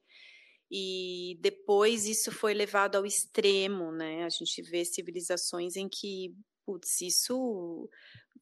E 0.69 1.39
depois 1.41 2.07
isso 2.07 2.33
foi 2.33 2.55
levado 2.55 2.97
ao 2.97 3.07
extremo, 3.07 3.93
né? 3.93 4.25
A 4.25 4.29
gente 4.29 4.61
vê 4.63 4.85
civilizações 4.85 5.77
em 5.77 5.89
que, 5.89 6.35
putz, 6.67 7.01
isso 7.03 7.89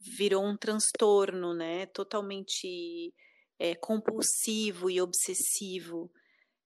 virou 0.00 0.43
um 0.43 0.57
transtorno, 0.57 1.52
né? 1.52 1.85
Totalmente 1.85 3.12
é, 3.59 3.75
compulsivo 3.75 4.90
e 4.90 5.02
obsessivo. 5.02 6.11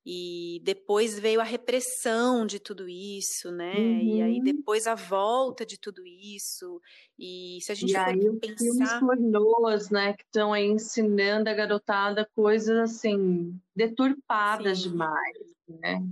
E 0.04 0.60
depois 0.64 1.16
veio 1.16 1.40
a 1.40 1.44
repressão 1.44 2.44
de 2.44 2.58
tudo 2.58 2.88
isso, 2.88 3.52
né? 3.52 3.74
Uhum. 3.76 4.00
E 4.00 4.22
aí 4.22 4.38
uhum. 4.38 4.44
depois 4.44 4.88
a 4.88 4.96
volta 4.96 5.64
de 5.64 5.78
tudo 5.78 6.04
isso. 6.04 6.80
E 7.16 7.58
se 7.62 7.70
a 7.70 7.74
gente 7.74 7.90
e 7.90 7.94
for 7.94 8.08
aí, 8.08 8.38
pensar... 8.40 8.58
filmes 8.58 8.92
pornôs, 8.94 9.90
né? 9.90 10.14
Que 10.14 10.24
estão 10.24 10.52
aí 10.52 10.66
ensinando 10.66 11.48
a 11.48 11.54
garotada 11.54 12.28
coisas 12.34 12.76
assim, 12.78 13.56
deturpadas 13.76 14.82
Sim. 14.82 14.90
demais, 14.90 15.38
né? 15.68 16.04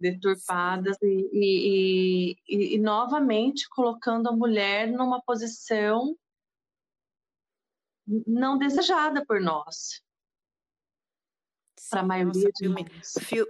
Deturpadas 0.00 0.96
e, 1.00 1.30
e, 1.32 2.36
e, 2.48 2.74
e, 2.74 2.78
novamente 2.78 3.68
colocando 3.68 4.28
a 4.28 4.32
mulher 4.32 4.88
numa 4.88 5.22
posição 5.22 6.16
não 8.26 8.58
desejada 8.58 9.24
por 9.24 9.40
nós. 9.40 10.02
Para 11.88 12.00
a 12.00 12.04
maioria 12.04 12.32
nossa, 12.32 12.52
de 12.52 12.58
filme. 12.58 12.86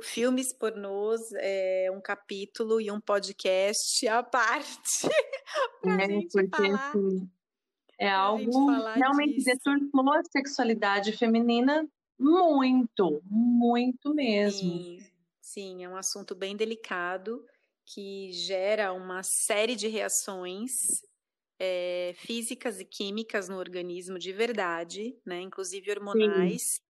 Filmes 0.02 0.52
pornôs 0.52 1.20
é 1.36 1.88
um 1.92 2.00
capítulo 2.00 2.80
e 2.80 2.90
um 2.90 3.00
podcast 3.00 4.06
à 4.06 4.22
parte. 4.22 5.02
é, 5.84 6.06
porque 6.32 6.48
falar, 6.48 6.90
assim, 6.90 7.30
é 7.98 8.10
algo 8.10 8.70
realmente 8.94 9.44
deturpou 9.44 10.12
a 10.12 10.22
sexualidade 10.24 11.12
feminina 11.12 11.88
muito, 12.18 13.22
muito 13.24 14.14
mesmo. 14.14 14.60
Sim, 14.60 14.98
sim, 15.40 15.84
é 15.84 15.88
um 15.88 15.96
assunto 15.96 16.34
bem 16.34 16.54
delicado 16.54 17.44
que 17.86 18.30
gera 18.32 18.92
uma 18.92 19.22
série 19.22 19.74
de 19.74 19.88
reações 19.88 20.70
é, 21.58 22.14
físicas 22.16 22.78
e 22.78 22.84
químicas 22.84 23.48
no 23.48 23.56
organismo 23.56 24.18
de 24.18 24.32
verdade, 24.32 25.16
né, 25.26 25.40
inclusive 25.40 25.90
hormonais, 25.90 26.62
Sim. 26.62 26.82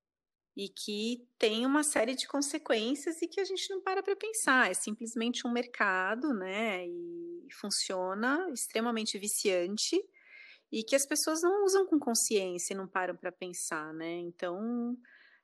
E 0.60 0.68
que 0.68 1.26
tem 1.38 1.64
uma 1.64 1.82
série 1.82 2.14
de 2.14 2.28
consequências 2.28 3.22
e 3.22 3.26
que 3.26 3.40
a 3.40 3.44
gente 3.44 3.70
não 3.70 3.80
para 3.80 4.02
para 4.02 4.14
pensar. 4.14 4.70
É 4.70 4.74
simplesmente 4.74 5.46
um 5.46 5.50
mercado, 5.50 6.34
né, 6.34 6.86
e 6.86 7.48
funciona 7.58 8.46
extremamente 8.52 9.18
viciante 9.18 9.96
e 10.70 10.84
que 10.84 10.94
as 10.94 11.06
pessoas 11.06 11.40
não 11.40 11.64
usam 11.64 11.86
com 11.86 11.98
consciência 11.98 12.74
e 12.74 12.76
não 12.76 12.86
param 12.86 13.16
para 13.16 13.32
pensar, 13.32 13.94
né? 13.94 14.18
Então, 14.18 14.98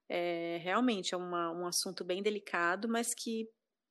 é, 0.07 0.59
realmente 0.63 1.15
é 1.15 1.17
uma, 1.17 1.51
um 1.51 1.67
assunto 1.67 2.05
bem 2.05 2.23
delicado, 2.23 2.87
mas 2.87 3.15
que 3.15 3.49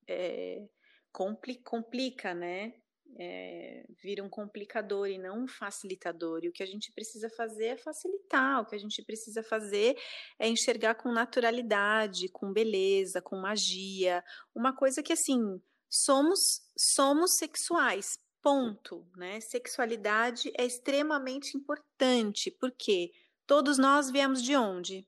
é, 0.08 0.63
complica, 1.12 2.36
né? 2.36 2.75
É, 3.17 3.85
vira 4.01 4.24
um 4.24 4.29
complicador 4.29 5.07
e 5.07 5.17
não 5.17 5.43
um 5.43 5.47
facilitador. 5.47 6.41
E 6.43 6.50
o 6.50 6.51
que 6.51 6.63
a 6.63 6.65
gente 6.65 6.91
precisa 6.91 7.29
fazer 7.29 7.65
é 7.65 7.77
facilitar, 7.77 8.62
o 8.62 8.65
que 8.65 8.75
a 8.75 8.79
gente 8.79 9.03
precisa 9.03 9.41
fazer 9.43 9.97
é 10.39 10.47
enxergar 10.47 10.95
com 10.95 11.12
naturalidade, 11.12 12.29
com 12.29 12.51
beleza, 12.51 13.21
com 13.21 13.38
magia, 13.38 14.24
uma 14.53 14.75
coisa 14.75 15.01
que 15.01 15.13
assim, 15.13 15.62
somos 15.89 16.62
somos 16.77 17.38
sexuais. 17.38 18.19
Ponto, 18.41 19.07
né? 19.15 19.39
Sexualidade 19.41 20.51
é 20.55 20.63
extremamente 20.65 21.57
importante, 21.57 22.51
porque 22.51 23.12
todos 23.47 23.79
nós 23.79 24.12
viemos 24.12 24.39
de 24.39 24.55
onde? 24.55 25.07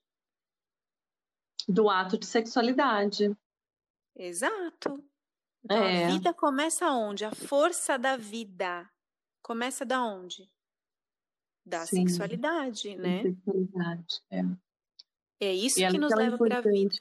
Do 1.68 1.88
ato 1.88 2.18
de 2.18 2.26
sexualidade. 2.26 3.38
Exato. 4.16 5.04
Então, 5.70 5.84
é. 5.84 6.06
a 6.06 6.08
vida 6.08 6.34
começa 6.34 6.90
onde? 6.92 7.26
A 7.26 7.32
força 7.32 8.00
da 8.00 8.16
vida 8.16 8.90
começa 9.42 9.86
da 9.86 10.02
onde? 10.02 10.50
Da 11.66 11.86
Sim, 11.86 12.08
sexualidade, 12.08 12.96
né? 12.96 13.24
Sexualidade, 13.24 14.22
é. 14.32 14.44
É 15.42 15.54
isso 15.54 15.82
e 15.82 15.88
que 15.90 15.98
nos 15.98 16.16
leva 16.16 16.38
para 16.38 16.60
a 16.60 16.62
vida. 16.62 16.96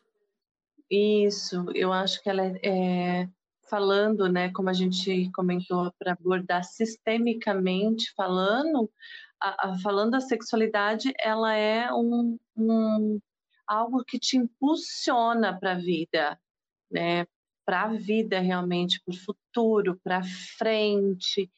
Isso, 0.91 1.65
eu 1.77 1.93
acho 1.93 2.21
que 2.21 2.29
ela 2.29 2.45
é, 2.45 2.59
é 2.65 3.31
falando, 3.71 4.29
né, 4.29 4.51
como 4.53 4.69
a 4.69 4.73
gente 4.73 5.31
comentou, 5.33 5.93
para 5.97 6.13
abordar 6.13 6.65
sistemicamente 6.65 8.13
falando, 8.17 8.91
a, 9.41 9.69
a, 9.69 9.79
falando 9.79 10.17
a 10.17 10.21
sexualidade, 10.21 11.13
ela 11.21 11.55
é 11.55 11.93
um, 11.93 12.37
um 12.57 13.21
algo 13.65 14.05
que 14.05 14.19
te 14.19 14.37
impulsiona 14.37 15.57
para 15.59 15.73
a 15.73 15.79
vida, 15.79 16.39
né? 16.91 17.27
Para 17.67 17.83
a 17.83 17.89
vida 17.89 18.39
realmente, 18.39 19.03
para 19.05 19.13
o 19.13 19.19
futuro, 19.19 20.01
para 20.03 20.23
frente. 20.57 21.51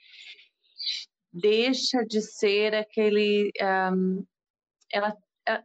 Deixa 1.31 2.03
de 2.05 2.23
ser 2.23 2.75
aquele. 2.75 3.53
Um, 3.93 4.25
ela, 4.91 5.15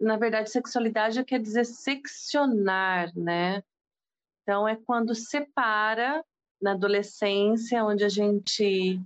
na 0.01 0.17
verdade, 0.17 0.51
sexualidade 0.51 1.23
quer 1.23 1.39
dizer 1.39 1.65
seccionar, 1.65 3.09
né? 3.15 3.63
Então, 4.41 4.67
é 4.67 4.75
quando 4.75 5.15
separa 5.15 6.23
na 6.62 6.73
adolescência, 6.73 7.83
onde 7.85 8.03
a 8.03 8.09
gente 8.09 9.01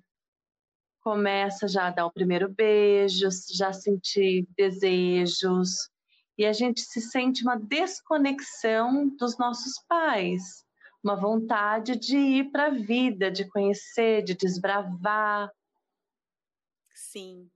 começa 1.01 1.67
já 1.67 1.87
a 1.87 1.91
dar 1.91 2.05
o 2.07 2.11
primeiro 2.11 2.49
beijo, 2.49 3.29
já 3.53 3.71
sentir 3.71 4.47
desejos, 4.57 5.89
e 6.37 6.45
a 6.45 6.53
gente 6.53 6.81
se 6.81 6.99
sente 6.99 7.43
uma 7.43 7.57
desconexão 7.57 9.07
dos 9.15 9.37
nossos 9.37 9.79
pais 9.87 10.66
uma 11.03 11.15
vontade 11.15 11.95
de 11.97 12.17
ir 12.17 12.51
para 12.51 12.67
a 12.67 12.69
vida, 12.71 13.31
de 13.31 13.47
conhecer, 13.49 14.23
de 14.23 14.35
desbravar. 14.35 15.49
Sim. 16.93 17.49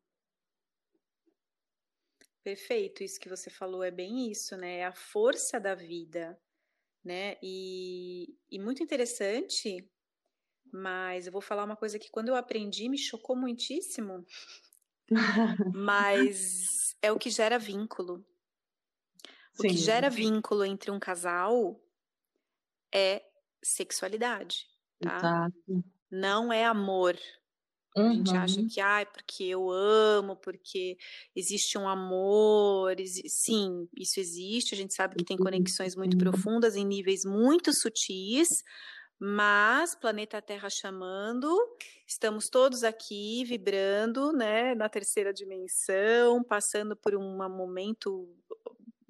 Perfeito, 2.44 3.04
isso 3.04 3.20
que 3.20 3.30
você 3.30 3.50
falou 3.50 3.84
é 3.84 3.92
bem 3.92 4.30
isso, 4.32 4.58
né? 4.58 4.78
É 4.78 4.86
a 4.86 4.94
força 4.94 5.60
da 5.60 5.76
vida. 5.76 6.40
né? 7.04 7.38
E, 7.44 8.38
e 8.52 8.60
muito 8.60 8.84
interessante, 8.84 9.90
mas 10.72 11.28
eu 11.28 11.34
vou 11.34 11.42
falar 11.42 11.66
uma 11.66 11.78
coisa 11.78 12.00
que 12.00 12.12
quando 12.12 12.30
eu 12.30 12.36
aprendi 12.36 12.90
me 12.90 12.98
chocou 12.98 13.36
muitíssimo, 13.36 14.26
mas 15.74 16.96
é 17.02 17.12
o 17.12 17.18
que 17.20 17.30
gera 17.30 17.58
vínculo. 17.58 18.26
O 19.58 19.62
Sim. 19.62 19.68
que 19.70 19.78
gera 19.78 20.10
vínculo 20.10 20.66
entre 20.66 20.92
um 20.92 21.00
casal 21.00 21.80
é 22.94 23.31
sexualidade, 23.64 24.66
tá? 25.02 25.18
Exato. 25.18 25.84
Não 26.10 26.52
é 26.52 26.66
amor. 26.66 27.18
Uhum. 27.96 28.10
A 28.10 28.14
gente 28.14 28.36
acha 28.36 28.60
uhum. 28.62 28.68
que, 28.70 28.80
ah, 28.80 29.02
é 29.02 29.06
porque 29.06 29.44
eu 29.44 29.70
amo, 29.70 30.38
porque 30.38 30.98
existe 31.36 31.78
um 31.78 31.88
amor. 31.88 32.96
Sim, 33.28 33.88
isso 33.98 34.20
existe. 34.20 34.74
A 34.74 34.78
gente 34.78 34.94
sabe 34.94 35.16
que 35.16 35.26
tem 35.26 35.38
conexões 35.38 35.96
muito 35.96 36.18
profundas 36.18 36.76
em 36.76 36.86
níveis 36.86 37.22
muito 37.26 37.72
sutis, 37.74 38.48
mas 39.20 39.94
planeta 39.94 40.42
Terra 40.42 40.70
chamando, 40.70 41.56
estamos 42.08 42.48
todos 42.50 42.84
aqui 42.84 43.44
vibrando, 43.46 44.32
né, 44.32 44.74
na 44.74 44.90
terceira 44.90 45.34
dimensão, 45.34 46.44
passando 46.44 46.96
por 46.96 47.14
um 47.16 47.38
momento 47.38 48.28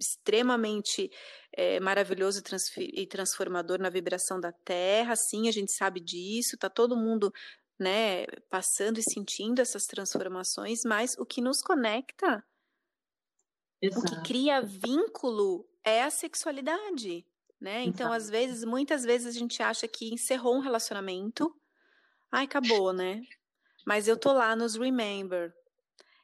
extremamente 0.02 1.10
é, 1.56 1.80
maravilhoso 1.80 2.42
e 2.78 3.08
transformador 3.08 3.80
na 3.80 3.90
vibração 3.90 4.40
da 4.40 4.52
Terra. 4.52 5.16
Sim, 5.16 5.48
a 5.48 5.52
gente 5.52 5.72
sabe 5.72 6.00
disso. 6.02 6.58
Tá 6.58 6.70
todo 6.70 6.98
mundo, 6.98 7.32
né, 7.80 8.26
passando 8.50 8.98
e 9.00 9.04
sentindo 9.04 9.62
essas 9.62 9.86
transformações. 9.86 10.82
Mas 10.84 11.16
o 11.18 11.26
que 11.26 11.42
nos 11.42 11.62
conecta, 11.62 12.44
Exato. 13.82 14.00
o 14.00 14.10
que 14.10 14.28
cria 14.28 14.62
vínculo, 14.62 15.66
é 15.84 16.04
a 16.04 16.10
sexualidade 16.10 17.26
né? 17.62 17.84
Então, 17.84 18.12
às 18.12 18.28
vezes, 18.28 18.66
muitas 18.66 19.04
vezes 19.04 19.36
a 19.36 19.40
gente 19.40 19.62
acha 19.62 19.88
que 19.88 20.12
encerrou 20.12 20.56
um 20.56 20.62
relacionamento, 20.62 21.56
ai, 22.32 22.46
acabou, 22.46 22.92
né? 22.92 23.22
Mas 23.86 24.08
eu 24.08 24.18
tô 24.18 24.34
lá 24.34 24.56
nos 24.56 24.76
Remember. 24.76 25.54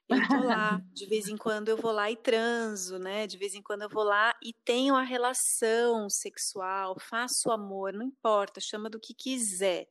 Eu 0.10 0.26
tô 0.28 0.42
lá, 0.42 0.82
de 0.94 1.06
vez 1.06 1.28
em 1.28 1.38
quando 1.38 1.70
eu 1.70 1.78
vou 1.78 1.92
lá 1.92 2.10
e 2.10 2.16
transo, 2.16 2.98
né? 2.98 3.28
De 3.28 3.38
vez 3.38 3.54
em 3.56 3.62
quando 3.62 3.82
eu 3.82 3.90
vou 3.90 4.04
lá 4.04 4.34
e 4.42 4.54
tenho 4.54 4.96
a 4.96 5.04
relação 5.04 6.10
sexual, 6.10 6.98
faço 7.00 7.52
amor, 7.52 7.94
não 7.94 8.06
importa, 8.06 8.62
chama 8.62 8.90
do 8.90 9.00
que 9.00 9.14
quiser, 9.14 9.88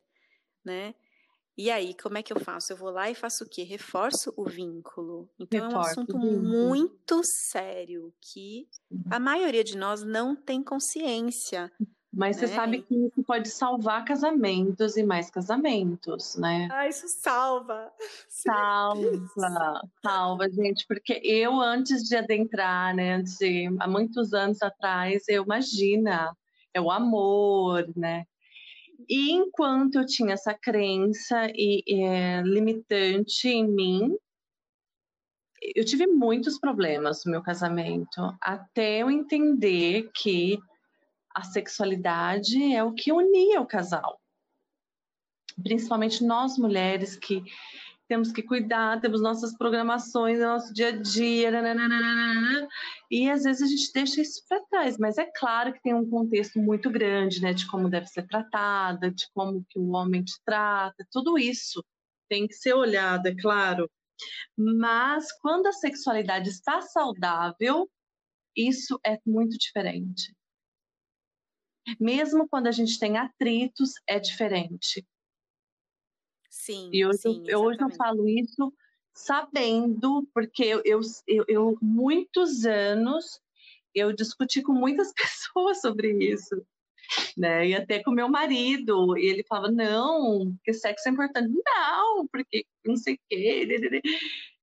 né? 0.64 0.94
E 1.58 1.70
aí, 1.70 1.94
como 1.94 2.18
é 2.18 2.23
que 2.23 2.32
eu 2.32 2.38
faço? 2.38 2.73
Eu 2.73 2.76
vou 2.76 2.90
lá 2.90 3.11
e 3.11 3.14
faço 3.14 3.44
o 3.44 3.49
quê? 3.49 3.62
Reforço 3.62 4.32
o 4.37 4.44
vínculo. 4.44 5.30
Então 5.38 5.68
Reforço 5.68 6.00
é 6.00 6.02
um 6.02 6.02
assunto 6.02 6.18
muito 6.18 7.20
sério 7.25 8.12
que 8.20 8.68
a 9.11 9.18
maioria 9.18 9.64
de 9.64 9.76
nós 9.76 10.02
não 10.02 10.37
tem 10.37 10.62
consciência. 10.62 11.73
Mas 12.12 12.40
né? 12.40 12.46
você 12.46 12.54
sabe 12.54 12.82
que 12.82 12.94
isso 12.94 13.22
pode 13.26 13.48
salvar 13.48 14.04
casamentos 14.04 14.96
e 14.96 15.02
mais 15.02 15.30
casamentos, 15.30 16.36
né? 16.36 16.68
Ah, 16.70 16.88
isso 16.88 17.06
salva. 17.08 17.92
Salva, 18.28 19.82
salva, 20.02 20.48
gente, 20.50 20.86
porque 20.86 21.20
eu 21.25 21.60
antes 21.60 22.02
de 22.04 22.16
adentrar, 22.16 22.94
né, 22.94 23.14
antes 23.14 23.36
de, 23.38 23.66
há 23.80 23.88
muitos 23.88 24.32
anos 24.32 24.62
atrás, 24.62 25.25
eu 25.28 25.42
imagina, 25.42 26.36
é 26.72 26.80
o 26.80 26.90
amor, 26.90 27.86
né? 27.96 28.25
E 29.08 29.32
enquanto 29.32 29.96
eu 29.96 30.06
tinha 30.06 30.34
essa 30.34 30.54
crença 30.54 31.48
e, 31.54 31.82
é, 32.02 32.42
limitante 32.42 33.48
em 33.48 33.66
mim, 33.66 34.16
eu 35.75 35.84
tive 35.84 36.06
muitos 36.06 36.58
problemas 36.58 37.25
no 37.25 37.32
meu 37.32 37.42
casamento, 37.42 38.20
até 38.40 39.02
eu 39.02 39.10
entender 39.10 40.10
que 40.14 40.58
a 41.36 41.42
sexualidade 41.42 42.72
é 42.72 42.82
o 42.82 42.94
que 42.94 43.12
unia 43.12 43.60
o 43.60 43.66
casal. 43.66 44.18
Principalmente 45.62 46.24
nós 46.24 46.56
mulheres 46.56 47.14
que 47.14 47.44
temos 48.08 48.32
que 48.32 48.42
cuidar, 48.42 49.00
temos 49.02 49.20
nossas 49.20 49.54
programações, 49.54 50.38
nosso 50.38 50.72
dia 50.72 50.88
a 50.88 50.96
dia, 50.96 51.50
nananana, 51.50 52.66
e 53.10 53.28
às 53.28 53.42
vezes 53.42 53.62
a 53.62 53.66
gente 53.66 53.92
deixa 53.92 54.22
isso 54.22 54.42
para 54.48 54.64
trás, 54.70 54.96
mas 54.96 55.18
é 55.18 55.26
claro 55.26 55.74
que 55.74 55.82
tem 55.82 55.92
um 55.92 56.08
contexto 56.08 56.58
muito 56.58 56.88
grande, 56.88 57.42
né, 57.42 57.52
de 57.52 57.66
como 57.66 57.90
deve 57.90 58.06
ser 58.06 58.26
tratada, 58.26 59.10
de 59.10 59.26
como 59.34 59.62
que 59.68 59.78
o 59.78 59.90
homem 59.90 60.25
te 60.25 60.40
trata, 60.42 61.06
tudo 61.10 61.38
isso 61.38 61.84
tem 62.30 62.46
que 62.46 62.54
ser 62.54 62.75
olhado, 62.75 63.26
é 63.26 63.34
claro. 63.34 63.90
Mas 64.56 65.30
quando 65.40 65.66
a 65.66 65.72
sexualidade 65.72 66.49
está 66.49 66.80
saudável, 66.80 67.90
isso 68.56 68.99
é 69.04 69.18
muito 69.26 69.58
diferente. 69.58 70.35
Mesmo 72.00 72.49
quando 72.49 72.66
a 72.66 72.72
gente 72.72 72.99
tem 72.99 73.16
atritos, 73.16 73.92
é 74.06 74.18
diferente. 74.18 75.06
Sim. 76.50 76.90
E 76.92 77.06
hoje, 77.06 77.18
sim, 77.18 77.44
eu, 77.46 77.60
hoje 77.60 77.80
eu 77.80 77.90
falo 77.90 78.28
isso 78.28 78.72
sabendo, 79.14 80.28
porque 80.34 80.64
eu, 80.64 80.82
eu, 80.84 81.00
eu, 81.49 81.78
muitos 81.80 82.66
anos 82.66 83.40
eu 83.94 84.12
discuti 84.12 84.62
com 84.62 84.72
muitas 84.72 85.12
pessoas 85.16 85.80
sobre 85.80 86.12
isso. 86.12 86.54
Né? 87.36 87.68
E 87.68 87.75
até 87.75 88.02
com 88.02 88.10
meu 88.10 88.28
marido, 88.28 89.16
e 89.16 89.26
ele 89.26 89.44
falava, 89.44 89.70
não, 89.70 90.52
que 90.64 90.72
sexo 90.72 91.08
é 91.08 91.12
importante. 91.12 91.52
Não, 91.64 92.26
porque 92.26 92.66
não 92.84 92.96
sei 92.96 93.14
o 93.14 93.18
quê. 93.28 94.02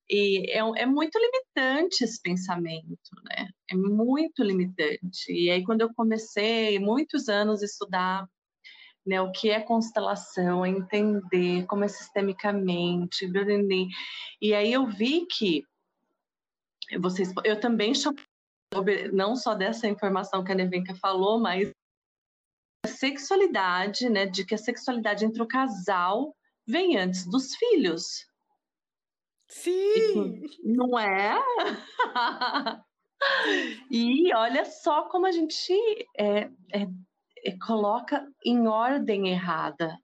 E 0.09 0.51
é, 0.51 0.59
é 0.59 0.85
muito 0.85 1.17
limitante 1.17 2.03
esse 2.03 2.21
pensamento, 2.21 3.09
né? 3.23 3.47
É 3.71 3.75
muito 3.75 4.43
limitante. 4.43 5.31
E 5.31 5.49
aí, 5.49 5.63
quando 5.63 5.81
eu 5.81 5.93
comecei, 5.93 6.77
muitos 6.79 7.29
anos, 7.29 7.63
estudar 7.63 8.27
né, 9.05 9.21
o 9.21 9.31
que 9.31 9.49
é 9.49 9.59
constelação, 9.59 10.65
entender 10.65 11.65
como 11.65 11.83
é 11.83 11.87
sistemicamente, 11.87 13.29
e 14.41 14.53
aí 14.53 14.71
eu 14.71 14.87
vi 14.87 15.25
que 15.25 15.63
vocês, 16.99 17.31
eu 17.43 17.59
também 17.59 17.93
não 19.11 19.35
só 19.35 19.53
dessa 19.53 19.87
informação 19.87 20.43
que 20.43 20.51
a 20.51 20.55
Nevenka 20.55 20.95
falou, 20.95 21.39
mas 21.39 21.71
a 22.85 22.87
sexualidade, 22.87 24.09
né, 24.09 24.25
de 24.25 24.45
que 24.45 24.55
a 24.55 24.57
sexualidade 24.57 25.25
entre 25.25 25.41
o 25.41 25.47
casal 25.47 26.35
vem 26.65 26.97
antes 26.97 27.25
dos 27.25 27.55
filhos. 27.55 28.25
Sim! 29.47 30.41
Não 30.63 30.97
é? 30.97 31.41
e 33.91 34.33
olha 34.33 34.65
só 34.65 35.03
como 35.09 35.25
a 35.25 35.31
gente 35.31 35.73
é, 36.17 36.49
é 36.73 36.87
coloca 37.65 38.25
em 38.45 38.67
ordem 38.67 39.29
errada 39.29 39.97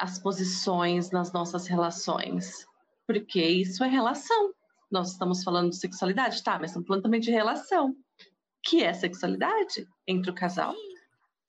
as 0.00 0.18
posições 0.18 1.10
nas 1.10 1.32
nossas 1.32 1.66
relações. 1.66 2.66
Porque 3.06 3.42
isso 3.42 3.84
é 3.84 3.88
relação. 3.88 4.54
Nós 4.90 5.12
estamos 5.12 5.44
falando 5.44 5.70
de 5.70 5.76
sexualidade, 5.76 6.42
tá, 6.42 6.58
mas 6.58 6.70
estamos 6.70 6.88
falando 6.88 7.02
também 7.02 7.20
de 7.20 7.30
relação, 7.30 7.94
que 8.62 8.82
é 8.82 8.92
sexualidade 8.92 9.86
entre 10.06 10.30
o 10.30 10.34
casal. 10.34 10.74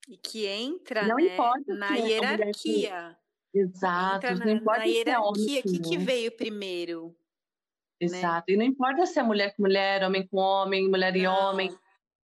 E 0.08 0.16
que 0.16 0.46
entra 0.46 1.06
não 1.06 1.16
né, 1.16 1.32
importa 1.32 1.74
na 1.74 1.96
é 1.96 2.00
hierarquia. 2.00 3.16
Exato, 3.54 4.26
entra 4.26 4.44
não 4.46 4.52
importa 4.52 4.80
na, 4.80 4.86
na 4.86 4.90
hierarquia, 4.90 5.60
o 5.60 5.62
que, 5.62 5.78
que 5.80 5.98
veio 5.98 6.32
primeiro? 6.32 7.08
Né? 8.00 8.06
Exato, 8.06 8.44
né? 8.48 8.54
e 8.54 8.56
não 8.56 8.64
importa 8.64 9.06
se 9.06 9.18
é 9.18 9.22
mulher 9.22 9.54
com 9.54 9.62
mulher, 9.62 10.02
homem 10.04 10.26
com 10.26 10.38
homem, 10.38 10.88
mulher 10.88 11.14
e 11.14 11.26
homem, 11.26 11.70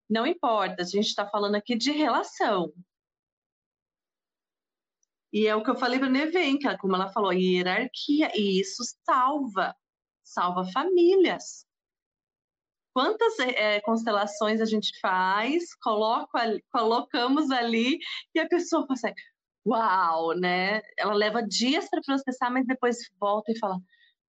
não 0.09 0.27
importa, 0.27 0.83
a 0.83 0.87
gente 0.87 1.07
está 1.07 1.29
falando 1.29 1.55
aqui 1.55 1.77
de 1.77 1.91
relação. 1.93 2.73
E 5.31 5.47
é 5.47 5.55
o 5.55 5.63
que 5.63 5.71
eu 5.71 5.77
falei 5.77 5.99
para 5.99 6.09
Nevenka, 6.09 6.79
como 6.79 6.95
ela 6.97 7.13
falou, 7.13 7.33
hierarquia, 7.33 8.31
e 8.35 8.61
isso 8.61 8.83
salva, 9.05 9.77
salva 10.25 10.65
famílias. 10.73 11.67
Quantas 12.95 13.39
é, 13.39 13.81
constelações 13.83 14.61
a 14.61 14.65
gente 14.65 14.99
faz, 15.01 15.75
coloca, 15.77 16.59
colocamos 16.73 17.51
ali 17.51 17.99
e 18.35 18.41
a 18.41 18.49
pessoa 18.49 18.87
consegue, 18.87 19.15
uau, 19.69 20.35
né? 20.39 20.83
Ela 20.97 21.15
leva 21.15 21.43
dias 21.43 21.89
para 21.89 22.01
processar, 22.01 22.51
mas 22.51 22.67
depois 22.67 22.99
volta 23.21 23.53
e 23.53 23.59
fala, 23.59 23.79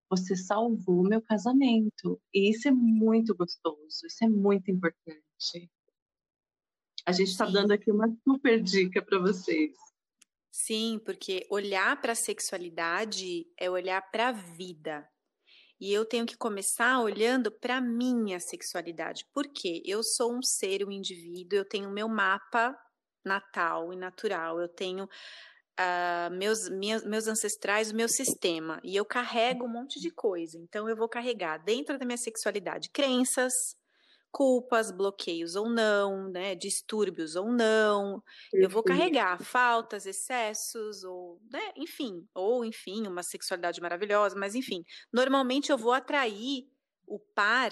você 0.09 0.35
salvou 0.35 1.03
meu 1.03 1.21
casamento. 1.21 2.21
E 2.33 2.49
isso 2.49 2.67
é 2.67 2.71
muito 2.71 3.35
gostoso, 3.35 4.05
isso 4.05 4.23
é 4.23 4.27
muito 4.27 4.71
importante. 4.71 5.69
A 7.05 7.11
gente 7.11 7.29
está 7.29 7.45
dando 7.45 7.71
aqui 7.71 7.91
uma 7.91 8.07
super 8.23 8.61
dica 8.61 9.01
para 9.01 9.19
vocês. 9.19 9.75
Sim, 10.51 10.99
porque 11.05 11.45
olhar 11.49 11.99
para 12.01 12.11
a 12.11 12.15
sexualidade 12.15 13.45
é 13.57 13.69
olhar 13.69 14.01
para 14.11 14.29
a 14.29 14.31
vida. 14.31 15.07
E 15.79 15.93
eu 15.93 16.03
tenho 16.05 16.25
que 16.25 16.35
começar 16.35 16.99
olhando 16.99 17.51
para 17.51 17.79
minha 17.79 18.39
sexualidade. 18.39 19.25
Porque 19.33 19.81
eu 19.85 20.03
sou 20.03 20.35
um 20.35 20.41
ser, 20.41 20.85
um 20.85 20.91
indivíduo, 20.91 21.59
eu 21.59 21.67
tenho 21.67 21.89
meu 21.89 22.09
mapa 22.09 22.77
natal 23.23 23.93
e 23.93 23.95
natural, 23.95 24.59
eu 24.59 24.67
tenho 24.67 25.05
uh, 25.05 26.31
meus, 26.35 26.69
meus 26.69 27.27
ancestrais, 27.27 27.91
o 27.91 27.95
meu 27.95 28.09
sistema. 28.09 28.79
E 28.83 28.95
eu 28.95 29.05
carrego 29.05 29.65
um 29.65 29.69
monte 29.69 29.99
de 29.99 30.11
coisa. 30.11 30.57
Então 30.57 30.89
eu 30.89 30.95
vou 30.95 31.09
carregar 31.09 31.57
dentro 31.57 31.97
da 31.97 32.05
minha 32.05 32.17
sexualidade 32.17 32.89
crenças, 32.91 33.53
culpas, 34.31 34.91
bloqueios 34.91 35.55
ou 35.55 35.69
não, 35.69 36.29
né, 36.29 36.55
distúrbios 36.55 37.35
ou 37.35 37.51
não. 37.51 38.21
Eu 38.59 38.69
vou 38.69 38.83
carregar 38.83 39.39
faltas, 39.41 40.05
excessos 40.05 41.03
ou, 41.03 41.41
né, 41.51 41.71
enfim, 41.75 42.27
ou 42.33 42.63
enfim, 42.63 43.07
uma 43.07 43.23
sexualidade 43.23 43.81
maravilhosa, 43.81 44.35
mas 44.37 44.55
enfim, 44.55 44.83
normalmente 45.11 45.71
eu 45.71 45.77
vou 45.77 45.93
atrair 45.93 46.67
o 47.07 47.19
par 47.19 47.71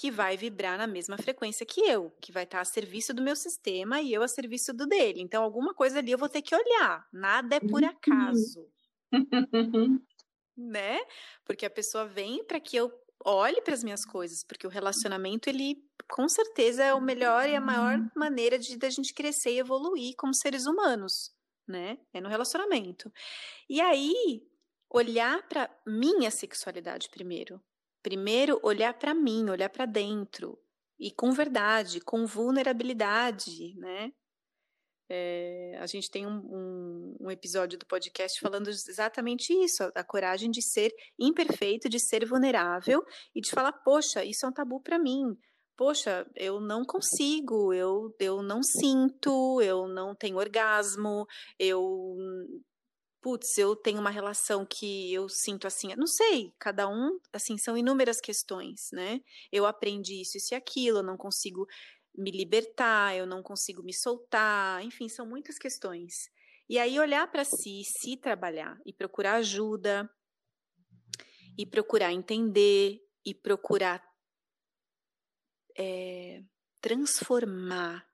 que 0.00 0.10
vai 0.10 0.34
vibrar 0.34 0.78
na 0.78 0.86
mesma 0.86 1.18
frequência 1.18 1.66
que 1.66 1.82
eu, 1.82 2.10
que 2.22 2.32
vai 2.32 2.44
estar 2.44 2.62
a 2.62 2.64
serviço 2.64 3.12
do 3.12 3.20
meu 3.20 3.36
sistema 3.36 4.00
e 4.00 4.14
eu 4.14 4.22
a 4.22 4.28
serviço 4.28 4.72
do 4.72 4.86
dele. 4.86 5.20
Então, 5.20 5.42
alguma 5.42 5.74
coisa 5.74 5.98
ali 5.98 6.10
eu 6.10 6.16
vou 6.16 6.26
ter 6.28 6.40
que 6.40 6.54
olhar. 6.54 7.06
Nada 7.12 7.56
é 7.56 7.60
por 7.60 7.82
uhum. 7.82 7.88
acaso. 7.90 8.66
né? 10.56 11.00
Porque 11.44 11.66
a 11.66 11.70
pessoa 11.70 12.06
vem 12.06 12.42
para 12.46 12.58
que 12.58 12.78
eu 12.78 12.90
olhe 13.22 13.60
para 13.60 13.74
as 13.74 13.84
minhas 13.84 14.02
coisas, 14.06 14.42
porque 14.42 14.66
o 14.66 14.70
relacionamento 14.70 15.50
ele 15.50 15.84
com 16.10 16.26
certeza 16.30 16.82
é 16.82 16.94
o 16.94 17.00
melhor 17.00 17.46
e 17.46 17.54
a 17.54 17.60
maior 17.60 17.98
uhum. 17.98 18.08
maneira 18.16 18.58
de 18.58 18.78
da 18.78 18.88
gente 18.88 19.12
crescer 19.12 19.52
e 19.52 19.58
evoluir 19.58 20.14
como 20.16 20.34
seres 20.34 20.64
humanos, 20.64 21.30
né? 21.68 21.98
É 22.14 22.22
no 22.22 22.30
relacionamento. 22.30 23.12
E 23.68 23.82
aí 23.82 24.42
olhar 24.88 25.46
para 25.46 25.68
minha 25.86 26.30
sexualidade 26.30 27.10
primeiro. 27.10 27.62
Primeiro 28.02 28.58
olhar 28.62 28.94
para 28.94 29.14
mim, 29.14 29.48
olhar 29.50 29.68
para 29.68 29.86
dentro 29.86 30.58
e 30.98 31.10
com 31.10 31.32
verdade, 31.32 32.00
com 32.00 32.26
vulnerabilidade, 32.26 33.74
né? 33.76 34.12
É, 35.12 35.76
a 35.80 35.86
gente 35.86 36.08
tem 36.08 36.24
um, 36.24 36.38
um, 36.38 37.16
um, 37.22 37.30
episódio 37.32 37.76
do 37.76 37.84
podcast 37.84 38.38
falando 38.38 38.68
exatamente 38.70 39.52
isso, 39.52 39.82
a 39.92 40.04
coragem 40.04 40.52
de 40.52 40.62
ser 40.62 40.94
imperfeito, 41.18 41.88
de 41.88 41.98
ser 41.98 42.24
vulnerável 42.24 43.04
e 43.34 43.40
de 43.40 43.50
falar, 43.50 43.72
poxa, 43.72 44.24
isso 44.24 44.46
é 44.46 44.48
um 44.48 44.52
tabu 44.52 44.80
para 44.80 45.00
mim. 45.00 45.36
Poxa, 45.76 46.24
eu 46.36 46.60
não 46.60 46.84
consigo, 46.84 47.72
eu, 47.72 48.14
eu 48.20 48.40
não 48.40 48.62
sinto, 48.62 49.60
eu 49.60 49.88
não 49.88 50.14
tenho 50.14 50.36
orgasmo, 50.36 51.26
eu 51.58 52.16
putz, 53.20 53.58
eu 53.58 53.76
tenho 53.76 54.00
uma 54.00 54.10
relação 54.10 54.64
que 54.64 55.12
eu 55.12 55.28
sinto 55.28 55.66
assim, 55.66 55.94
não 55.96 56.06
sei, 56.06 56.52
cada 56.58 56.88
um, 56.88 57.18
assim, 57.32 57.58
são 57.58 57.76
inúmeras 57.76 58.20
questões, 58.20 58.90
né? 58.92 59.20
Eu 59.52 59.66
aprendi 59.66 60.22
isso, 60.22 60.36
isso 60.38 60.54
e 60.54 60.56
aquilo, 60.56 60.98
eu 60.98 61.02
não 61.02 61.16
consigo 61.16 61.66
me 62.14 62.30
libertar, 62.30 63.14
eu 63.16 63.26
não 63.26 63.42
consigo 63.42 63.82
me 63.82 63.92
soltar, 63.92 64.82
enfim, 64.82 65.08
são 65.08 65.26
muitas 65.26 65.58
questões. 65.58 66.30
E 66.68 66.78
aí 66.78 66.98
olhar 66.98 67.30
para 67.30 67.44
si, 67.44 67.82
se 67.84 68.16
trabalhar 68.16 68.80
e 68.86 68.92
procurar 68.92 69.34
ajuda, 69.34 70.08
e 71.58 71.66
procurar 71.66 72.12
entender, 72.12 73.00
e 73.24 73.34
procurar 73.34 74.02
é, 75.76 76.42
transformar, 76.80 78.06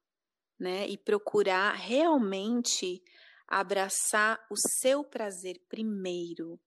né? 0.58 0.88
E 0.88 0.96
procurar 0.96 1.72
realmente 1.74 3.02
abraçar 3.48 4.44
o 4.50 4.56
seu 4.56 5.04
prazer 5.04 5.60
primeiro. 5.68 6.60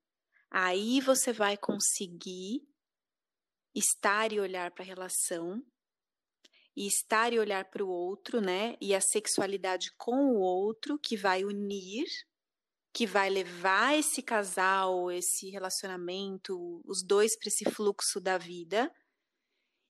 Aí 0.49 0.99
você 1.01 1.31
vai 1.31 1.57
conseguir 1.57 2.67
estar 3.75 4.31
e 4.31 4.39
olhar 4.39 4.71
para 4.71 4.83
a 4.83 4.87
relação 4.87 5.63
e 6.75 6.87
estar 6.87 7.33
e 7.33 7.39
olhar 7.39 7.65
para 7.65 7.83
o 7.83 7.89
outro, 7.89 8.39
né? 8.39 8.77
E 8.79 8.95
a 8.95 9.01
sexualidade 9.01 9.91
com 9.97 10.31
o 10.31 10.39
outro 10.39 10.97
que 10.97 11.17
vai 11.17 11.43
unir, 11.43 12.07
que 12.93 13.05
vai 13.05 13.29
levar 13.29 13.97
esse 13.97 14.21
casal, 14.21 15.11
esse 15.11 15.49
relacionamento, 15.49 16.81
os 16.85 17.03
dois 17.03 17.37
para 17.37 17.49
esse 17.49 17.69
fluxo 17.69 18.19
da 18.21 18.37
vida, 18.37 18.89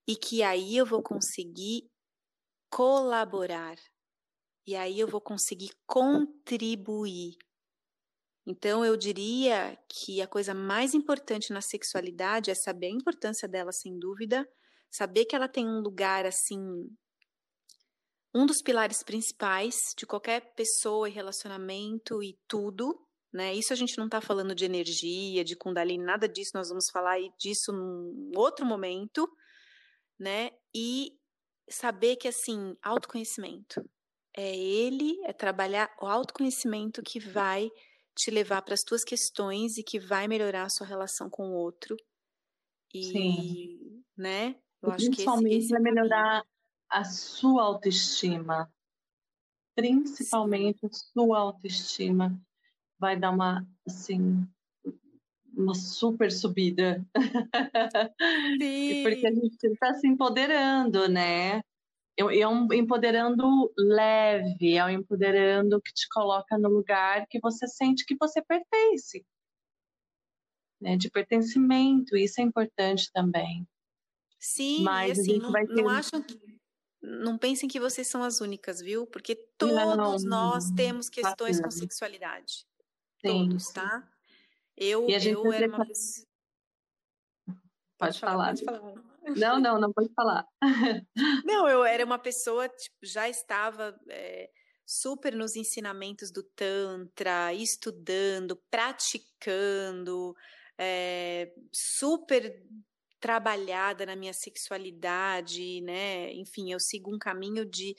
e 0.08 0.16
que 0.16 0.42
aí 0.42 0.76
eu 0.76 0.86
vou 0.86 1.04
conseguir 1.04 1.90
colaborar. 2.72 3.78
E 4.70 4.76
aí 4.76 5.00
eu 5.00 5.08
vou 5.08 5.20
conseguir 5.20 5.72
contribuir. 5.88 7.36
Então 8.46 8.86
eu 8.86 8.96
diria 8.96 9.76
que 9.90 10.22
a 10.22 10.28
coisa 10.28 10.54
mais 10.54 10.94
importante 10.94 11.52
na 11.52 11.60
sexualidade 11.60 12.52
é 12.52 12.54
saber 12.54 12.86
a 12.86 12.92
importância 12.92 13.48
dela, 13.48 13.72
sem 13.72 13.98
dúvida, 13.98 14.48
saber 14.88 15.26
que 15.26 15.36
ela 15.36 15.48
tem 15.48 15.68
um 15.68 15.80
lugar 15.80 16.24
assim, 16.24 16.62
um 18.32 18.46
dos 18.46 18.62
pilares 18.62 19.02
principais 19.02 19.74
de 19.98 20.06
qualquer 20.06 20.54
pessoa 20.54 21.10
e 21.10 21.14
relacionamento 21.14 22.22
e 22.22 22.38
tudo, 22.48 22.96
né? 23.34 23.56
Isso 23.56 23.74
a 23.74 23.76
gente 23.76 23.98
não 23.98 24.06
está 24.06 24.22
falando 24.22 24.54
de 24.54 24.66
energia, 24.66 25.44
de 25.44 25.56
Kundalini, 25.56 26.04
nada 26.04 26.30
disso, 26.30 26.52
nós 26.54 26.70
vamos 26.70 26.92
falar 26.92 27.18
disso 27.40 27.72
num 27.72 28.34
outro 28.36 28.68
momento, 28.68 29.28
né? 30.20 30.52
E 30.76 31.18
saber 31.68 32.18
que 32.18 32.28
assim, 32.28 32.76
autoconhecimento 32.84 33.84
é 34.40 34.56
ele, 34.56 35.20
é 35.26 35.34
trabalhar 35.34 35.94
o 36.02 36.06
autoconhecimento 36.06 37.04
que 37.04 37.20
vai 37.20 37.70
te 38.16 38.32
levar 38.32 38.62
para 38.62 38.74
as 38.74 38.84
tuas 38.84 39.04
questões 39.04 39.78
e 39.78 39.84
que 39.84 40.00
vai 40.00 40.28
melhorar 40.28 40.64
a 40.64 40.70
sua 40.70 40.88
relação 40.88 41.30
com 41.30 41.50
o 41.50 41.54
outro. 41.54 41.98
E, 42.94 43.04
Sim. 43.04 44.04
né? 44.18 44.56
Eu 44.82 44.92
acho 44.92 45.06
Principalmente 45.06 45.50
que 45.50 45.56
esse, 45.56 45.66
esse 45.66 45.74
vai 45.74 45.82
melhorar 45.82 46.46
a 46.90 47.04
sua 47.04 47.64
autoestima. 47.64 48.72
Principalmente 49.76 50.86
a 50.86 50.90
sua 50.90 51.40
autoestima 51.40 52.42
vai 52.98 53.20
dar 53.20 53.32
uma, 53.32 53.68
assim, 53.86 54.48
uma 55.54 55.76
super 55.76 56.32
subida. 56.32 57.06
Sim. 58.58 59.04
Porque 59.04 59.28
a 59.28 59.34
gente 59.34 59.64
está 59.64 59.94
se 59.96 60.08
empoderando, 60.08 61.10
né? 61.10 61.62
É 62.20 62.48
um 62.48 62.68
empoderando 62.74 63.72
leve, 63.78 64.76
é 64.76 64.84
um 64.84 64.90
empoderando 64.90 65.82
que 65.82 65.94
te 65.94 66.06
coloca 66.10 66.58
no 66.58 66.68
lugar 66.68 67.26
que 67.30 67.40
você 67.40 67.66
sente 67.66 68.06
que 68.06 68.16
você 68.20 68.42
pertence. 68.42 69.26
Né? 70.82 70.98
De 70.98 71.10
pertencimento, 71.10 72.18
isso 72.18 72.42
é 72.42 72.44
importante 72.44 73.10
também. 73.14 73.66
Sim, 74.38 74.84
Mas 74.84 75.18
e 75.18 75.22
assim, 75.22 75.38
não, 75.38 75.54
ter... 75.54 75.68
não 75.68 75.90
acham 75.90 76.22
que. 76.22 76.38
Não 77.02 77.38
pensem 77.38 77.70
que 77.70 77.80
vocês 77.80 78.08
são 78.08 78.22
as 78.22 78.42
únicas, 78.42 78.82
viu? 78.82 79.08
Porque 79.08 79.36
todos 79.58 80.24
não, 80.24 80.52
nós 80.52 80.70
temos 80.72 81.10
questões 81.10 81.62
com 81.62 81.72
sexualidade. 81.72 82.66
Sim. 83.26 83.48
Todos, 83.48 83.70
tá? 83.70 84.06
Eu, 84.76 85.08
eu 85.08 85.54
era 85.54 85.68
uma 85.68 85.86
pessoa. 85.86 86.28
Pode, 87.46 87.60
pode 87.98 88.20
falar. 88.20 88.48
Pode 88.48 88.66
falar. 88.66 89.09
Não, 89.36 89.60
não, 89.60 89.80
não 89.80 89.92
pode 89.92 90.12
falar. 90.14 90.46
Não, 91.46 91.68
eu 91.68 91.84
era 91.84 92.06
uma 92.06 92.20
pessoa, 92.20 92.68
tipo, 92.70 92.98
já 93.04 93.28
estava 93.30 93.98
é, 94.10 94.50
super 94.86 95.36
nos 95.36 95.56
ensinamentos 95.56 96.32
do 96.32 96.42
Tantra, 96.42 97.54
estudando, 97.54 98.56
praticando, 98.72 100.36
é, 100.78 101.52
super 101.72 102.66
trabalhada 103.20 104.06
na 104.06 104.16
minha 104.16 104.34
sexualidade, 104.34 105.82
né? 105.82 106.34
Enfim, 106.34 106.72
eu 106.72 106.80
sigo 106.80 107.14
um 107.14 107.20
caminho 107.20 107.66
de, 107.66 107.96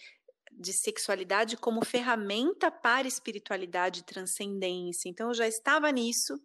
de 0.50 0.72
sexualidade 0.72 1.56
como 1.56 1.84
ferramenta 1.84 2.70
para 2.70 3.06
espiritualidade 3.06 4.00
e 4.00 4.04
transcendência. 4.04 5.08
Então, 5.08 5.28
eu 5.28 5.34
já 5.34 5.46
estava 5.46 5.90
nisso. 5.92 6.40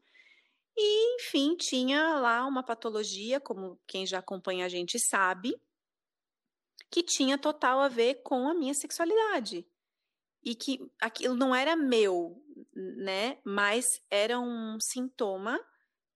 E, 0.78 1.16
enfim, 1.16 1.56
tinha 1.56 2.20
lá 2.20 2.46
uma 2.46 2.64
patologia, 2.64 3.40
como 3.40 3.80
quem 3.88 4.06
já 4.06 4.20
acompanha 4.20 4.66
a 4.66 4.70
gente 4.70 5.00
sabe, 5.00 5.60
que 6.90 7.02
tinha 7.02 7.38
total 7.38 7.80
a 7.80 7.88
ver 7.88 8.16
com 8.24 8.50
a 8.50 8.54
minha 8.54 8.74
sexualidade. 8.74 9.66
E 10.44 10.54
que 10.54 10.92
aquilo 11.02 11.36
não 11.36 11.56
era 11.56 11.76
meu, 11.76 12.44
né? 12.74 13.40
Mas 13.44 14.02
era 14.10 14.40
um 14.40 14.78
sintoma 14.80 15.60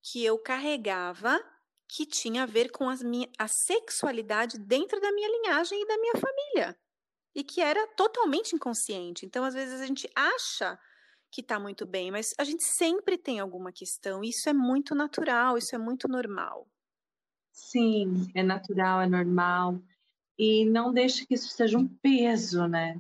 que 0.02 0.24
eu 0.24 0.38
carregava 0.38 1.40
que 1.88 2.06
tinha 2.06 2.44
a 2.44 2.46
ver 2.46 2.70
com 2.70 2.86
minha, 3.04 3.28
a 3.38 3.48
sexualidade 3.48 4.60
dentro 4.60 5.02
da 5.02 5.12
minha 5.12 5.28
linhagem 5.28 5.82
e 5.82 5.88
da 5.88 5.98
minha 5.98 6.14
família. 6.14 6.80
E 7.34 7.44
que 7.44 7.62
era 7.62 7.88
totalmente 7.96 8.56
inconsciente. 8.56 9.26
Então, 9.26 9.44
às 9.44 9.56
vezes, 9.56 9.82
a 9.82 9.88
gente 9.88 10.08
acha 10.16 10.80
que 11.32 11.42
está 11.42 11.60
muito 11.60 11.86
bem, 11.86 12.12
mas 12.12 12.34
a 12.38 12.44
gente 12.44 12.64
sempre 12.64 13.18
tem 13.18 13.40
alguma 13.40 13.72
questão. 13.72 14.24
Isso 14.24 14.50
é 14.50 14.54
muito 14.54 14.96
natural, 14.96 15.58
isso 15.58 15.76
é 15.76 15.78
muito 15.78 16.08
normal. 16.08 16.68
Sim, 17.52 18.28
é 18.34 18.44
natural, 18.44 19.02
é 19.02 19.08
normal. 19.08 19.82
E 20.38 20.66
não 20.66 20.94
deixe 20.94 21.26
que 21.26 21.34
isso 21.34 21.50
seja 21.50 21.78
um 21.78 21.88
peso, 21.88 22.68
né? 22.68 23.00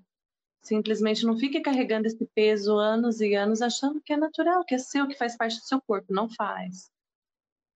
Simplesmente 0.61 1.25
não 1.25 1.37
fique 1.37 1.61
carregando 1.61 2.07
esse 2.07 2.25
peso 2.35 2.77
anos 2.77 3.21
e 3.21 3.33
anos 3.33 3.61
achando 3.61 4.01
que 4.01 4.13
é 4.13 4.17
natural, 4.17 4.65
que 4.65 4.75
é 4.75 4.77
seu, 4.77 5.07
que 5.07 5.17
faz 5.17 5.37
parte 5.37 5.57
do 5.57 5.65
seu 5.65 5.81
corpo. 5.81 6.13
Não 6.13 6.29
faz 6.29 6.91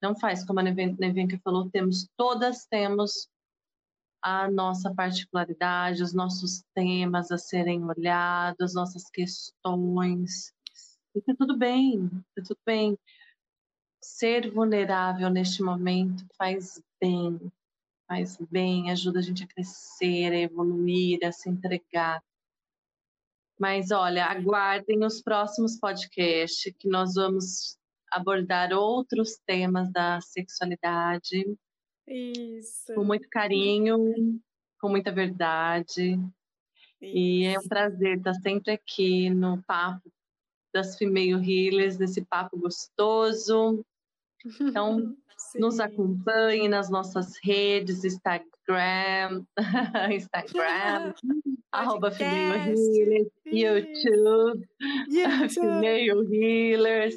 não 0.03 0.13
faz, 0.13 0.43
como 0.45 0.59
a 0.59 0.63
Nevenka 0.63 1.39
falou, 1.41 1.69
temos, 1.69 2.09
todas 2.17 2.65
temos 2.65 3.29
a 4.23 4.49
nossa 4.49 4.93
particularidade, 4.95 6.01
os 6.01 6.13
nossos 6.13 6.63
temas 6.73 7.29
a 7.29 7.37
serem 7.37 7.83
olhados, 7.83 8.73
nossas 8.73 9.09
questões. 9.09 10.53
E 11.13 11.21
tá 11.21 11.35
tudo 11.37 11.57
bem, 11.57 12.09
tá 12.33 12.41
tudo 12.41 12.59
bem. 12.65 12.97
Ser 14.01 14.49
vulnerável 14.49 15.29
neste 15.29 15.61
momento 15.61 16.25
faz 16.37 16.81
bem. 17.01 17.37
faz 18.07 18.37
bem, 18.49 18.89
ajuda 18.91 19.19
a 19.19 19.21
gente 19.21 19.43
a 19.43 19.47
crescer, 19.47 20.31
a 20.31 20.39
evoluir, 20.39 21.19
a 21.25 21.31
se 21.31 21.49
entregar. 21.49 22.23
Mas 23.59 23.91
olha, 23.91 24.25
aguardem 24.25 25.03
os 25.03 25.21
próximos 25.21 25.77
podcasts 25.77 26.73
que 26.79 26.87
nós 26.87 27.15
vamos 27.15 27.77
abordar 28.09 28.71
outros 28.71 29.37
temas 29.45 29.91
da 29.91 30.21
sexualidade. 30.21 31.57
Isso. 32.07 32.93
Com 32.93 33.03
muito 33.03 33.27
carinho, 33.29 34.39
com 34.79 34.89
muita 34.89 35.11
verdade. 35.11 36.19
Isso. 37.01 37.17
E 37.17 37.45
é 37.45 37.59
um 37.59 37.67
prazer 37.67 38.17
estar 38.17 38.33
sempre 38.35 38.71
aqui 38.71 39.29
no 39.29 39.61
papo 39.63 40.11
das 40.73 40.97
Female 40.97 41.39
Healers, 41.43 41.97
desse 41.97 42.23
papo 42.25 42.57
gostoso. 42.57 43.85
Então, 44.59 45.15
nos 45.55 45.79
acompanhe 45.79 46.67
nas 46.67 46.89
nossas 46.89 47.37
redes, 47.43 48.03
Instagram, 48.03 49.45
Instagram, 50.11 51.13
arroba 51.71 52.11
Female 52.11 52.73
Healers, 52.73 53.31
YouTube, 53.45 54.67
YouTube. 55.07 55.53
Female 55.53 56.27
Healers. 56.31 57.15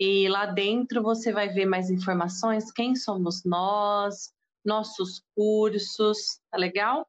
E 0.00 0.28
lá 0.28 0.46
dentro 0.46 1.02
você 1.02 1.32
vai 1.32 1.48
ver 1.48 1.66
mais 1.66 1.90
informações, 1.90 2.70
quem 2.72 2.94
somos 2.96 3.44
nós, 3.44 4.32
nossos 4.64 5.20
cursos, 5.34 6.40
tá 6.50 6.56
legal? 6.56 7.06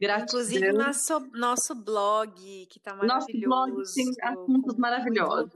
Gratidão. 0.00 0.40
Inclusive 0.40 0.72
nosso, 0.72 1.20
nosso 1.34 1.74
blog, 1.74 2.66
que 2.66 2.78
está 2.78 2.94
maravilhoso. 2.94 3.28
Nosso 3.28 3.40
blog 3.40 3.82
tem 3.94 4.10
assuntos 4.22 4.76
maravilhosos. 4.76 5.52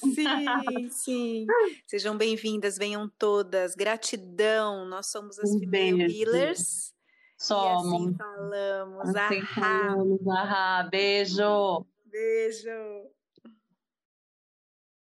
Sim, 0.14 0.88
sim. 0.90 1.46
Sejam 1.86 2.14
bem-vindas, 2.16 2.76
venham 2.76 3.08
todas. 3.18 3.74
Gratidão, 3.74 4.84
nós 4.86 5.10
somos 5.10 5.38
as 5.38 5.50
um 5.50 5.58
Female 5.58 6.12
Healers. 6.12 6.94
Somos. 7.36 7.84
E 7.86 7.94
assim 7.94 8.14
falamos. 8.16 9.08
Assim 9.16 9.40
ahá. 9.40 9.88
falamos. 9.88 10.28
Ahá. 10.28 10.88
Beijo. 10.90 11.86
Beijo. 12.04 13.15